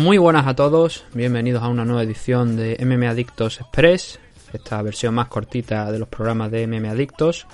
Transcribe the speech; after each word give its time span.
Muy 0.00 0.16
buenas 0.16 0.46
a 0.46 0.54
todos, 0.54 1.04
bienvenidos 1.12 1.62
a 1.62 1.68
una 1.68 1.84
nueva 1.84 2.02
edición 2.04 2.56
de 2.56 2.74
MM 2.80 3.06
Adictos 3.06 3.60
Express, 3.60 4.18
esta 4.50 4.80
versión 4.80 5.12
más 5.12 5.28
cortita 5.28 5.92
de 5.92 5.98
los 5.98 6.08
programas 6.08 6.50
de 6.50 6.66
MM 6.66 6.88
Adictos. 6.88 7.46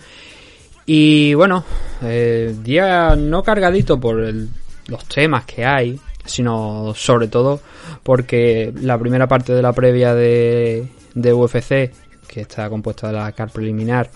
Y 0.87 1.35
bueno, 1.35 1.65
eh, 2.03 2.55
día 2.63 3.17
no 3.17 3.43
cargadito 3.43 3.99
por 3.99 4.19
los 4.23 5.05
temas 5.09 5.45
que 5.45 5.65
hay, 5.65 5.99
sino 6.25 6.93
sobre 6.95 7.27
todo 7.27 7.59
porque 8.05 8.73
la 8.81 8.97
primera 8.97 9.27
parte 9.27 9.53
de 9.53 9.63
la 9.63 9.73
previa 9.73 10.15
de, 10.15 10.87
de 11.15 11.33
UFC, 11.33 11.91
que 12.29 12.43
está 12.43 12.71
compuesta 12.71 13.09
de 13.09 13.15
la 13.15 13.33
car 13.33 13.51
preliminar, 13.51 14.09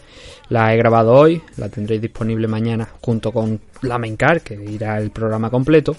la 0.50 0.72
he 0.72 0.76
grabado 0.76 1.14
hoy, 1.14 1.42
la 1.56 1.68
tendréis 1.68 2.00
disponible 2.00 2.46
mañana 2.46 2.88
junto 3.00 3.32
con 3.32 3.60
la 3.82 3.98
main 3.98 4.16
car, 4.16 4.40
que 4.42 4.54
irá 4.54 4.98
el 4.98 5.10
programa 5.10 5.50
completo. 5.50 5.96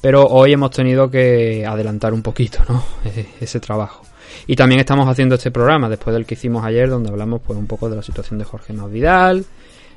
Pero 0.00 0.26
hoy 0.26 0.52
hemos 0.52 0.70
tenido 0.70 1.10
que 1.10 1.66
adelantar 1.66 2.12
un 2.12 2.22
poquito, 2.22 2.60
¿no? 2.68 2.82
Ese, 3.04 3.26
ese 3.40 3.60
trabajo. 3.60 4.02
Y 4.46 4.56
también 4.56 4.80
estamos 4.80 5.08
haciendo 5.08 5.34
este 5.34 5.50
programa 5.50 5.88
después 5.88 6.14
del 6.14 6.26
que 6.26 6.34
hicimos 6.34 6.64
ayer, 6.64 6.88
donde 6.88 7.10
hablamos 7.10 7.40
pues 7.44 7.58
un 7.58 7.66
poco 7.66 7.88
de 7.90 7.96
la 7.96 8.02
situación 8.02 8.38
de 8.38 8.44
Jorge 8.44 8.72
Masvidal. 8.72 9.44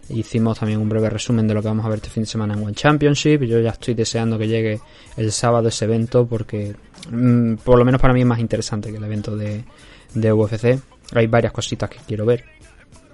Hicimos 0.09 0.59
también 0.59 0.79
un 0.79 0.89
breve 0.89 1.09
resumen 1.09 1.47
de 1.47 1.53
lo 1.53 1.61
que 1.61 1.67
vamos 1.67 1.85
a 1.85 1.89
ver 1.89 1.97
este 1.97 2.09
fin 2.09 2.23
de 2.23 2.27
semana 2.27 2.53
en 2.53 2.63
One 2.63 2.73
Championship. 2.73 3.43
Yo 3.43 3.59
ya 3.59 3.69
estoy 3.69 3.93
deseando 3.93 4.37
que 4.37 4.47
llegue 4.47 4.79
el 5.15 5.31
sábado 5.31 5.69
ese 5.69 5.85
evento 5.85 6.25
porque 6.25 6.75
mm, 7.09 7.55
por 7.55 7.77
lo 7.77 7.85
menos 7.85 8.01
para 8.01 8.13
mí 8.13 8.21
es 8.21 8.25
más 8.25 8.39
interesante 8.39 8.91
que 8.91 8.97
el 8.97 9.03
evento 9.03 9.35
de 9.35 10.33
UFC. 10.33 10.79
Hay 11.13 11.27
varias 11.27 11.53
cositas 11.53 11.89
que 11.89 11.99
quiero 12.05 12.25
ver 12.25 12.43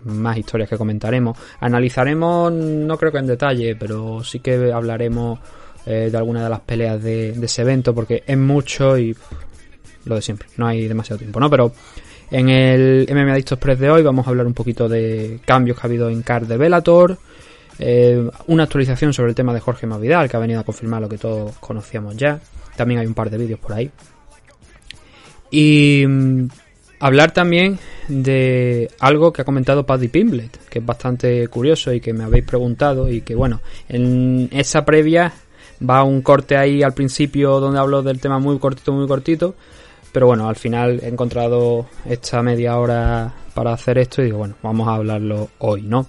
más 0.03 0.37
historias 0.37 0.69
que 0.69 0.77
comentaremos. 0.77 1.37
Analizaremos, 1.59 2.51
no 2.51 2.97
creo 2.97 3.11
que 3.11 3.17
en 3.19 3.27
detalle, 3.27 3.75
pero 3.75 4.23
sí 4.23 4.39
que 4.39 4.71
hablaremos 4.71 5.39
eh, 5.87 6.09
de 6.11 6.17
alguna 6.17 6.43
de 6.43 6.49
las 6.49 6.59
peleas 6.59 7.01
de, 7.01 7.29
ese 7.29 7.61
evento, 7.61 7.95
porque 7.95 8.21
es 8.27 8.37
mucho 8.37 8.97
y 8.97 9.15
lo 10.03 10.15
de 10.15 10.21
siempre, 10.21 10.49
no 10.57 10.67
hay 10.67 10.85
demasiado 10.85 11.17
tiempo, 11.17 11.39
¿no? 11.39 11.49
Pero 11.49 11.71
en 12.29 12.49
el 12.49 13.07
MMA 13.09 13.31
Adicto 13.31 13.55
Express 13.55 13.79
de 13.79 13.89
hoy 13.89 14.03
vamos 14.03 14.27
a 14.27 14.31
hablar 14.31 14.47
un 14.47 14.53
poquito 14.53 14.89
de 14.89 15.39
cambios 15.45 15.77
que 15.77 15.87
ha 15.87 15.87
habido 15.87 16.09
en 16.09 16.23
card 16.23 16.45
de 16.45 16.57
Bellator, 16.57 17.17
eh, 17.79 18.29
una 18.47 18.63
actualización 18.63 19.13
sobre 19.13 19.29
el 19.29 19.35
tema 19.35 19.53
de 19.53 19.61
Jorge 19.61 19.87
Masvidal, 19.87 20.29
que 20.29 20.35
ha 20.35 20.39
venido 20.41 20.59
a 20.59 20.63
confirmar 20.63 21.01
lo 21.01 21.07
que 21.07 21.17
todos 21.17 21.57
conocíamos 21.59 22.17
ya. 22.17 22.39
También 22.75 22.99
hay 22.99 23.07
un 23.07 23.13
par 23.13 23.29
de 23.29 23.37
vídeos 23.37 23.59
por 23.59 23.71
ahí. 23.71 23.89
Y 25.51 26.03
mm, 26.05 26.47
hablar 26.99 27.31
también 27.31 27.79
de 28.09 28.91
algo 28.99 29.31
que 29.31 29.43
ha 29.43 29.45
comentado 29.45 29.85
Paddy 29.85 30.09
Pimblet, 30.09 30.67
que 30.69 30.79
es 30.79 30.85
bastante 30.85 31.47
curioso 31.47 31.93
y 31.93 32.01
que 32.01 32.11
me 32.11 32.25
habéis 32.25 32.43
preguntado 32.43 33.09
y 33.09 33.21
que 33.21 33.35
bueno, 33.35 33.61
en 33.87 34.49
esa 34.51 34.83
previa 34.83 35.33
va 35.81 36.03
un 36.03 36.21
corte 36.21 36.57
ahí 36.57 36.83
al 36.83 36.93
principio 36.93 37.59
donde 37.59 37.79
hablo 37.79 38.01
del 38.03 38.19
tema 38.19 38.39
muy 38.39 38.59
cortito, 38.59 38.91
muy 38.93 39.07
cortito, 39.07 39.55
pero 40.11 40.27
bueno, 40.27 40.47
al 40.47 40.55
final 40.55 40.99
he 41.03 41.07
encontrado 41.07 41.87
esta 42.05 42.41
media 42.41 42.77
hora 42.77 43.33
para 43.53 43.73
hacer 43.73 43.97
esto 43.97 44.21
y 44.21 44.25
digo, 44.25 44.39
bueno, 44.39 44.55
vamos 44.61 44.87
a 44.87 44.95
hablarlo 44.95 45.49
hoy, 45.59 45.83
¿no? 45.83 46.07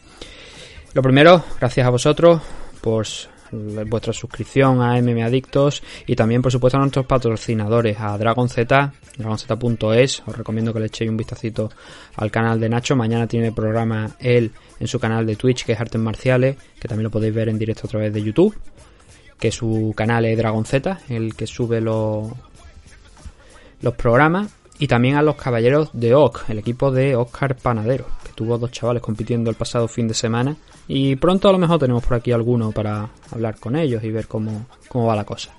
Lo 0.95 1.03
primero, 1.03 1.45
gracias 1.61 1.87
a 1.87 1.91
vosotros 1.91 2.41
por 2.81 3.07
vuestra 3.87 4.13
suscripción 4.13 4.83
a 4.83 5.01
MM 5.01 5.23
Adictos 5.23 5.83
y 6.07 6.17
también, 6.17 6.43
por 6.43 6.53
supuesto, 6.53 6.77
a 6.77 6.81
nuestros 6.81 7.07
patrocinadores, 7.07 7.99
a 7.99 8.17
Dragon 8.19 8.49
Z, 8.49 8.93
dragonz.es. 9.17 10.23
Os 10.27 10.37
recomiendo 10.37 10.73
que 10.73 10.81
le 10.81 10.87
echéis 10.87 11.11
un 11.11 11.17
vistacito 11.17 11.71
al 12.17 12.31
canal 12.31 12.61
de 12.61 12.69
Nacho. 12.69 12.97
Mañana 12.97 13.27
tiene 13.27 13.53
programa 13.53 14.11
él 14.19 14.53
en 14.81 14.87
su 14.87 14.99
canal 14.99 15.27
de 15.27 15.37
Twitch, 15.37 15.65
que 15.65 15.73
es 15.73 15.81
Artes 15.81 16.01
Marciales, 16.01 16.57
que 16.79 16.89
también 16.89 17.05
lo 17.05 17.11
podéis 17.11 17.35
ver 17.35 17.49
en 17.49 17.59
directo 17.59 17.87
a 17.87 17.91
través 17.91 18.13
de 18.13 18.23
YouTube. 18.23 18.55
Que 19.39 19.53
su 19.53 19.93
canal 19.97 20.25
es 20.25 20.37
Dragon 20.37 20.65
Z, 20.65 21.01
el 21.09 21.35
que 21.35 21.47
sube 21.47 21.81
los, 21.81 22.29
los 23.81 23.95
programas. 23.95 24.51
Y 24.81 24.87
también 24.87 25.17
a 25.17 25.23
los 25.23 25.35
caballeros 25.35 25.91
de 25.93 26.15
OC, 26.15 26.51
el 26.51 26.59
equipo 26.59 26.93
de 26.93 27.17
Oscar 27.17 27.57
Panadero, 27.57 28.07
que 28.25 28.33
tuvo 28.33 28.59
dos 28.59 28.71
chavales 28.71 29.03
compitiendo 29.03 29.51
el 29.51 29.57
pasado 29.57 29.89
fin 29.89 30.07
de 30.07 30.15
semana. 30.15 30.57
Y 30.87 31.17
pronto 31.17 31.49
a 31.49 31.53
lo 31.53 31.59
mejor 31.59 31.81
tenemos 31.81 32.05
por 32.05 32.15
aquí 32.15 32.31
alguno 32.31 32.71
para 32.71 33.09
hablar 33.33 33.59
con 33.59 33.75
ellos 33.75 34.05
y 34.05 34.11
ver 34.11 34.29
cómo, 34.29 34.67
cómo 34.89 35.07
va 35.07 35.17
la 35.17 35.25
cosa. 35.25 35.51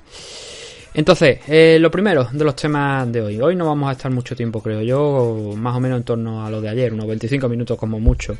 Entonces, 0.93 1.39
eh, 1.47 1.77
lo 1.79 1.91
primero 1.91 2.27
de 2.31 2.43
los 2.43 2.55
temas 2.55 3.11
de 3.11 3.21
hoy. 3.21 3.39
Hoy 3.39 3.55
no 3.55 3.65
vamos 3.65 3.89
a 3.89 3.91
estar 3.91 4.11
mucho 4.11 4.35
tiempo, 4.35 4.61
creo 4.61 4.81
yo, 4.81 5.53
más 5.55 5.75
o 5.75 5.79
menos 5.79 5.97
en 5.99 6.03
torno 6.03 6.45
a 6.45 6.49
lo 6.49 6.61
de 6.61 6.69
ayer, 6.69 6.93
unos 6.93 7.07
25 7.07 7.47
minutos 7.47 7.77
como 7.77 7.99
mucho. 7.99 8.35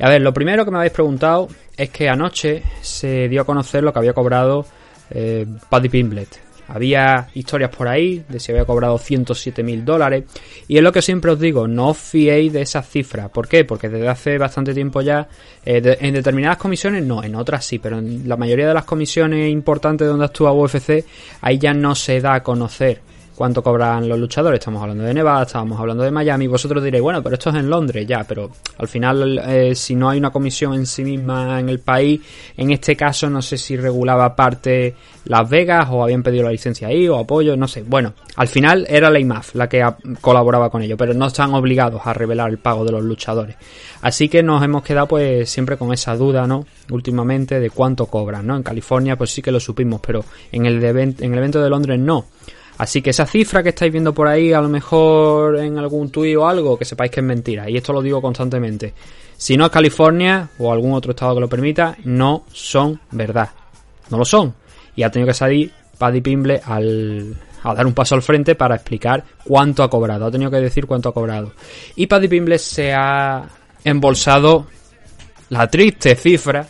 A 0.00 0.08
ver, 0.08 0.22
lo 0.22 0.34
primero 0.34 0.64
que 0.64 0.70
me 0.70 0.78
habéis 0.78 0.92
preguntado 0.92 1.48
es 1.76 1.90
que 1.90 2.08
anoche 2.08 2.62
se 2.80 3.28
dio 3.28 3.42
a 3.42 3.44
conocer 3.44 3.82
lo 3.82 3.92
que 3.92 3.98
había 3.98 4.12
cobrado 4.12 4.66
eh, 5.10 5.46
Paddy 5.68 5.88
Pimblet. 5.88 6.44
Había 6.66 7.28
historias 7.34 7.70
por 7.70 7.86
ahí 7.88 8.24
de 8.26 8.40
si 8.40 8.50
había 8.50 8.64
cobrado 8.64 8.96
107 8.96 9.62
mil 9.62 9.84
dólares. 9.84 10.24
Y 10.66 10.78
es 10.78 10.82
lo 10.82 10.92
que 10.92 11.02
siempre 11.02 11.30
os 11.30 11.38
digo, 11.38 11.68
no 11.68 11.90
os 11.90 11.98
fiéis 11.98 12.52
de 12.52 12.62
esas 12.62 12.88
cifras. 12.88 13.28
¿Por 13.30 13.46
qué? 13.46 13.64
Porque 13.64 13.88
desde 13.88 14.08
hace 14.08 14.38
bastante 14.38 14.72
tiempo 14.72 15.02
ya, 15.02 15.28
eh, 15.64 15.96
en 16.00 16.14
determinadas 16.14 16.56
comisiones 16.56 17.04
no, 17.04 17.22
en 17.22 17.34
otras 17.34 17.66
sí, 17.66 17.78
pero 17.78 17.98
en 17.98 18.26
la 18.26 18.36
mayoría 18.36 18.66
de 18.66 18.74
las 18.74 18.84
comisiones 18.84 19.50
importantes 19.50 20.08
donde 20.08 20.24
actúa 20.24 20.52
UFC, 20.52 21.04
ahí 21.42 21.58
ya 21.58 21.74
no 21.74 21.94
se 21.94 22.20
da 22.20 22.34
a 22.34 22.42
conocer 22.42 23.00
cuánto 23.34 23.62
cobran 23.62 24.08
los 24.08 24.18
luchadores. 24.18 24.58
Estamos 24.58 24.82
hablando 24.82 25.04
de 25.04 25.14
Nevada, 25.14 25.42
estábamos 25.42 25.78
hablando 25.78 26.02
de 26.04 26.10
Miami. 26.10 26.46
Vosotros 26.46 26.82
diréis, 26.82 27.02
bueno, 27.02 27.22
pero 27.22 27.34
esto 27.34 27.50
es 27.50 27.56
en 27.56 27.68
Londres 27.68 28.06
ya, 28.06 28.24
pero 28.24 28.50
al 28.78 28.88
final, 28.88 29.40
eh, 29.46 29.74
si 29.74 29.94
no 29.94 30.08
hay 30.08 30.18
una 30.18 30.30
comisión 30.30 30.74
en 30.74 30.86
sí 30.86 31.04
misma 31.04 31.60
en 31.60 31.68
el 31.68 31.80
país, 31.80 32.20
en 32.56 32.70
este 32.70 32.96
caso 32.96 33.28
no 33.28 33.42
sé 33.42 33.58
si 33.58 33.76
regulaba 33.76 34.34
parte 34.34 34.94
Las 35.24 35.48
Vegas 35.48 35.88
o 35.90 36.02
habían 36.02 36.22
pedido 36.22 36.44
la 36.44 36.50
licencia 36.50 36.88
ahí 36.88 37.08
o 37.08 37.18
apoyo, 37.18 37.56
no 37.56 37.68
sé. 37.68 37.82
Bueno, 37.82 38.14
al 38.36 38.48
final 38.48 38.86
era 38.88 39.10
la 39.10 39.18
IMAF 39.18 39.54
la 39.54 39.68
que 39.68 39.84
colaboraba 40.20 40.70
con 40.70 40.82
ello, 40.82 40.96
pero 40.96 41.14
no 41.14 41.26
están 41.26 41.54
obligados 41.54 42.02
a 42.04 42.12
revelar 42.12 42.50
el 42.50 42.58
pago 42.58 42.84
de 42.84 42.92
los 42.92 43.02
luchadores. 43.02 43.56
Así 44.02 44.28
que 44.28 44.42
nos 44.42 44.62
hemos 44.62 44.82
quedado 44.82 45.08
pues 45.08 45.48
siempre 45.48 45.76
con 45.76 45.92
esa 45.92 46.16
duda, 46.16 46.46
¿no? 46.46 46.66
Últimamente 46.90 47.58
de 47.58 47.70
cuánto 47.70 48.06
cobran, 48.06 48.46
¿no? 48.46 48.56
En 48.56 48.62
California 48.62 49.16
pues 49.16 49.30
sí 49.30 49.42
que 49.42 49.50
lo 49.50 49.60
supimos, 49.60 50.00
pero 50.06 50.24
en 50.52 50.66
el, 50.66 50.80
de 50.80 50.88
en 50.90 51.32
el 51.32 51.38
evento 51.38 51.62
de 51.62 51.70
Londres 51.70 51.98
no. 51.98 52.26
Así 52.76 53.02
que 53.02 53.10
esa 53.10 53.26
cifra 53.26 53.62
que 53.62 53.68
estáis 53.68 53.92
viendo 53.92 54.12
por 54.12 54.26
ahí, 54.26 54.52
a 54.52 54.60
lo 54.60 54.68
mejor 54.68 55.58
en 55.58 55.78
algún 55.78 56.10
tuit 56.10 56.36
o 56.36 56.46
algo, 56.46 56.76
que 56.76 56.84
sepáis 56.84 57.10
que 57.10 57.20
es 57.20 57.26
mentira. 57.26 57.70
Y 57.70 57.76
esto 57.76 57.92
lo 57.92 58.02
digo 58.02 58.20
constantemente. 58.20 58.92
Si 59.36 59.56
no 59.56 59.66
es 59.66 59.70
California 59.70 60.48
o 60.58 60.72
algún 60.72 60.92
otro 60.92 61.12
estado 61.12 61.34
que 61.34 61.40
lo 61.40 61.48
permita, 61.48 61.96
no 62.04 62.44
son 62.52 63.00
verdad. 63.12 63.50
No 64.10 64.18
lo 64.18 64.24
son. 64.24 64.54
Y 64.96 65.02
ha 65.02 65.10
tenido 65.10 65.28
que 65.28 65.34
salir 65.34 65.72
Paddy 65.98 66.20
Pimble 66.20 66.60
al, 66.64 67.36
a 67.62 67.74
dar 67.74 67.86
un 67.86 67.94
paso 67.94 68.14
al 68.14 68.22
frente 68.22 68.54
para 68.54 68.74
explicar 68.74 69.24
cuánto 69.44 69.82
ha 69.82 69.90
cobrado. 69.90 70.26
Ha 70.26 70.30
tenido 70.30 70.50
que 70.50 70.58
decir 70.58 70.86
cuánto 70.86 71.08
ha 71.08 71.14
cobrado. 71.14 71.52
Y 71.96 72.06
Paddy 72.06 72.28
Pimble 72.28 72.58
se 72.58 72.92
ha 72.92 73.48
embolsado 73.84 74.66
la 75.50 75.68
triste 75.68 76.16
cifra 76.16 76.66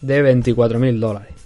de 0.00 0.22
24 0.22 0.78
mil 0.78 0.98
dólares. 0.98 1.37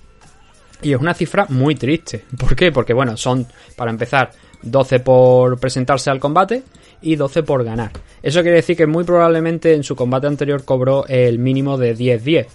Y 0.82 0.92
es 0.92 1.00
una 1.00 1.14
cifra 1.14 1.46
muy 1.48 1.74
triste. 1.74 2.24
¿Por 2.38 2.56
qué? 2.56 2.72
Porque, 2.72 2.92
bueno, 2.92 3.16
son, 3.16 3.46
para 3.76 3.90
empezar, 3.90 4.30
12 4.62 5.00
por 5.00 5.58
presentarse 5.58 6.10
al 6.10 6.20
combate 6.20 6.62
y 7.00 7.16
12 7.16 7.42
por 7.42 7.64
ganar. 7.64 7.90
Eso 8.22 8.42
quiere 8.42 8.56
decir 8.56 8.76
que 8.76 8.86
muy 8.86 9.04
probablemente 9.04 9.74
en 9.74 9.82
su 9.82 9.96
combate 9.96 10.26
anterior 10.26 10.64
cobró 10.64 11.06
el 11.06 11.38
mínimo 11.38 11.76
de 11.76 11.96
10-10. 11.96 12.46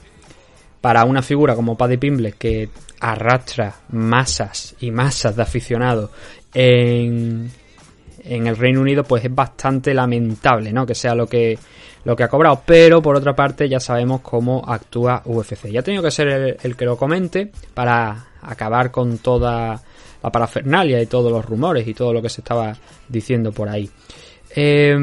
Para 0.81 1.05
una 1.05 1.21
figura 1.21 1.55
como 1.55 1.77
Paddy 1.77 1.97
Pimble 1.97 2.33
que 2.33 2.69
arrastra 2.99 3.75
masas 3.89 4.75
y 4.79 4.91
masas 4.91 5.35
de 5.35 5.41
aficionados 5.41 6.11
en, 6.53 7.51
en 8.23 8.47
el 8.47 8.55
Reino 8.55 8.81
Unido, 8.81 9.03
pues 9.03 9.25
es 9.25 9.33
bastante 9.33 9.93
lamentable, 9.93 10.71
¿no? 10.71 10.85
Que 10.85 10.95
sea 10.95 11.15
lo 11.15 11.27
que, 11.27 11.57
lo 12.07 12.15
que 12.15 12.23
ha 12.23 12.29
cobrado. 12.29 12.61
Pero 12.65 13.01
por 13.01 13.17
otra 13.17 13.35
parte, 13.35 13.67
ya 13.67 13.81
sabemos 13.81 14.21
cómo 14.21 14.63
actúa 14.65 15.21
UFC. 15.25 15.67
Ya 15.69 15.81
ha 15.81 15.83
tenido 15.83 16.01
que 16.01 16.09
ser 16.09 16.57
el, 16.63 16.75
que 16.77 16.85
lo 16.85 16.95
comente 16.95 17.51
para 17.73 18.27
acabar 18.41 18.91
con 18.91 19.17
toda 19.17 19.81
la 20.23 20.31
parafernalia 20.31 21.01
y 21.01 21.05
todos 21.07 21.29
los 21.29 21.43
rumores 21.43 21.85
y 21.85 21.93
todo 21.93 22.13
lo 22.13 22.21
que 22.21 22.29
se 22.29 22.39
estaba 22.39 22.73
diciendo 23.09 23.51
por 23.51 23.67
ahí. 23.67 23.89
Eh, 24.55 24.97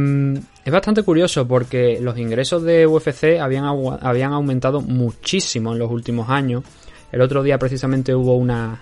es 0.65 0.73
bastante 0.73 1.03
curioso 1.03 1.47
porque 1.47 1.99
los 2.01 2.17
ingresos 2.17 2.63
de 2.63 2.87
UFC 2.87 3.39
habían, 3.39 3.67
habían 4.01 4.33
aumentado 4.33 4.81
muchísimo 4.81 5.75
en 5.75 5.81
los 5.81 5.91
últimos 5.91 6.31
años. 6.31 6.65
El 7.13 7.21
otro 7.21 7.43
día 7.43 7.59
precisamente 7.59 8.15
hubo 8.15 8.35
una 8.35 8.81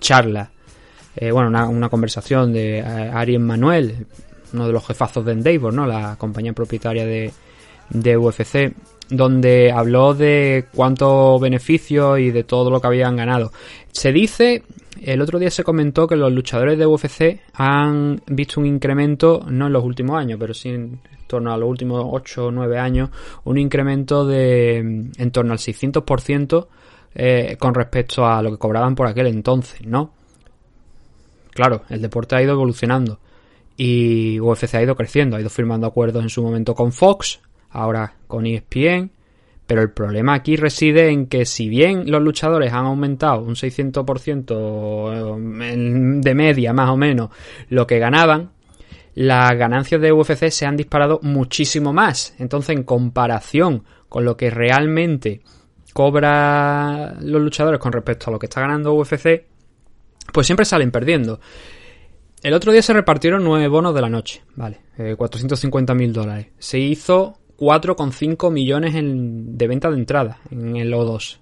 charla, 0.00 0.50
eh, 1.14 1.30
bueno, 1.30 1.50
una, 1.50 1.68
una, 1.68 1.90
conversación 1.90 2.54
de 2.54 2.78
eh, 2.78 2.82
Ari 2.82 3.38
Manuel, 3.38 4.06
uno 4.54 4.66
de 4.66 4.72
los 4.72 4.86
jefazos 4.86 5.26
de 5.26 5.32
Endeavor, 5.32 5.74
¿no? 5.74 5.86
La 5.86 6.16
compañía 6.16 6.54
propietaria 6.54 7.04
de, 7.04 7.30
de 7.90 8.16
UFC, 8.16 8.72
donde 9.10 9.72
habló 9.72 10.14
de 10.14 10.66
cuántos 10.72 11.40
beneficios 11.40 12.18
y 12.20 12.30
de 12.30 12.44
todo 12.44 12.70
lo 12.70 12.80
que 12.80 12.86
habían 12.86 13.16
ganado. 13.16 13.52
Se 13.92 14.12
dice, 14.12 14.62
el 15.02 15.20
otro 15.20 15.38
día 15.38 15.50
se 15.50 15.64
comentó 15.64 16.06
que 16.06 16.16
los 16.16 16.32
luchadores 16.32 16.78
de 16.78 16.86
UFC 16.86 17.40
han 17.54 18.20
visto 18.26 18.60
un 18.60 18.66
incremento, 18.66 19.44
no 19.48 19.66
en 19.66 19.72
los 19.72 19.84
últimos 19.84 20.18
años, 20.18 20.38
pero 20.38 20.54
sí 20.54 20.68
en 20.70 21.00
torno 21.26 21.52
a 21.52 21.56
los 21.56 21.68
últimos 21.68 22.04
8 22.06 22.46
o 22.46 22.50
9 22.50 22.78
años, 22.78 23.10
un 23.44 23.58
incremento 23.58 24.26
de 24.26 24.78
en 24.78 25.30
torno 25.30 25.52
al 25.52 25.58
600% 25.58 26.66
eh, 27.14 27.56
con 27.58 27.74
respecto 27.74 28.26
a 28.26 28.42
lo 28.42 28.50
que 28.50 28.58
cobraban 28.58 28.94
por 28.94 29.06
aquel 29.06 29.28
entonces, 29.28 29.86
¿no? 29.86 30.12
Claro, 31.52 31.82
el 31.88 32.02
deporte 32.02 32.36
ha 32.36 32.42
ido 32.42 32.52
evolucionando 32.52 33.18
y 33.76 34.38
UFC 34.40 34.74
ha 34.74 34.82
ido 34.82 34.94
creciendo, 34.94 35.36
ha 35.36 35.40
ido 35.40 35.50
firmando 35.50 35.86
acuerdos 35.86 36.22
en 36.22 36.28
su 36.30 36.42
momento 36.42 36.74
con 36.74 36.92
Fox, 36.92 37.40
ahora 37.70 38.14
con 38.26 38.46
ESPN. 38.46 39.12
Pero 39.66 39.82
el 39.82 39.90
problema 39.92 40.34
aquí 40.34 40.56
reside 40.56 41.10
en 41.10 41.26
que 41.26 41.46
si 41.46 41.68
bien 41.68 42.10
los 42.10 42.20
luchadores 42.20 42.72
han 42.72 42.86
aumentado 42.86 43.42
un 43.42 43.54
600% 43.54 46.20
de 46.20 46.34
media 46.34 46.72
más 46.72 46.90
o 46.90 46.96
menos 46.96 47.30
lo 47.68 47.86
que 47.86 48.00
ganaban, 48.00 48.50
las 49.14 49.56
ganancias 49.56 50.00
de 50.00 50.12
UFC 50.12 50.50
se 50.50 50.66
han 50.66 50.76
disparado 50.76 51.20
muchísimo 51.22 51.92
más. 51.92 52.34
Entonces, 52.38 52.76
en 52.76 52.82
comparación 52.82 53.84
con 54.08 54.24
lo 54.24 54.36
que 54.36 54.50
realmente 54.50 55.42
cobra 55.92 57.16
los 57.20 57.42
luchadores 57.42 57.80
con 57.80 57.92
respecto 57.92 58.28
a 58.28 58.32
lo 58.32 58.38
que 58.38 58.46
está 58.46 58.60
ganando 58.60 58.94
UFC, 58.94 59.44
pues 60.32 60.46
siempre 60.46 60.64
salen 60.64 60.90
perdiendo. 60.90 61.40
El 62.42 62.54
otro 62.54 62.72
día 62.72 62.82
se 62.82 62.92
repartieron 62.92 63.44
nueve 63.44 63.68
bonos 63.68 63.94
de 63.94 64.00
la 64.00 64.08
noche, 64.08 64.42
vale, 64.56 64.80
eh, 64.96 65.14
450 65.16 65.94
mil 65.94 66.12
dólares. 66.12 66.48
Se 66.58 66.78
hizo 66.78 67.38
4,5 67.60 68.50
millones 68.50 68.94
en, 68.94 69.58
de 69.58 69.68
venta 69.68 69.90
de 69.90 69.98
entrada 69.98 70.38
en 70.50 70.76
el 70.76 70.92
O2. 70.92 71.36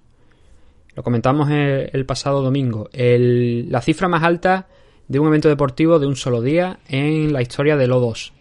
Lo 0.97 1.05
comentamos 1.05 1.49
el, 1.49 2.05
pasado 2.07 2.43
domingo. 2.43 2.91
La 2.93 3.81
cifra 3.81 4.09
más 4.09 4.25
alta 4.25 4.67
de 5.07 5.21
un 5.21 5.29
evento 5.29 5.49
deportivo 5.49 6.01
de 6.01 6.09
un 6.09 6.17
solo 6.17 6.43
día 6.43 6.81
en 6.89 7.33
la 7.33 7.41
historia 7.41 7.77
del 7.77 7.93
O2. 7.93 8.33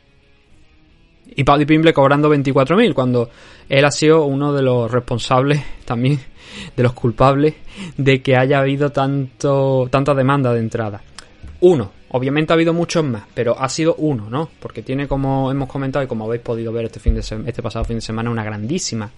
Y 1.36 1.44
Paddy 1.44 1.66
Pimble 1.66 1.94
cobrando 1.94 2.34
24.000 2.34 2.96
cuando 2.96 3.30
él 3.70 3.86
ha 3.86 3.92
sido 3.92 4.26
uno 4.26 4.54
de 4.54 4.64
los 4.64 4.90
responsables 4.90 5.62
también 5.86 6.20
de 6.76 6.82
los 6.82 6.94
culpables 6.94 7.54
de 7.96 8.24
que 8.24 8.36
haya 8.36 8.60
habido 8.60 8.92
tanto 8.92 9.88
tanta 9.92 10.16
demanda 10.16 10.52
de 10.52 10.60
entrada. 10.60 11.04
Uno, 11.60 11.92
Obviamente 12.10 12.54
ha 12.54 12.56
habido 12.56 12.74
muchos 12.74 13.04
más, 13.04 13.24
pero 13.34 13.60
ha 13.60 13.68
sido 13.68 13.96
uno, 13.96 14.30
¿no? 14.30 14.50
Porque 14.60 14.82
tiene, 14.82 15.08
como 15.08 15.52
hemos 15.52 15.68
comentado 15.68 16.06
y 16.06 16.08
como 16.08 16.26
habéis 16.26 16.42
podido 16.42 16.72
ver 16.72 16.86
este, 16.86 17.00
fin 17.00 17.14
de 17.14 17.20
este 17.20 17.62
pasado 17.62 17.84
fin 17.84 17.98
de 17.98 18.02
semana, 18.02 18.30
una 18.30 18.44
grandísima 18.44 19.12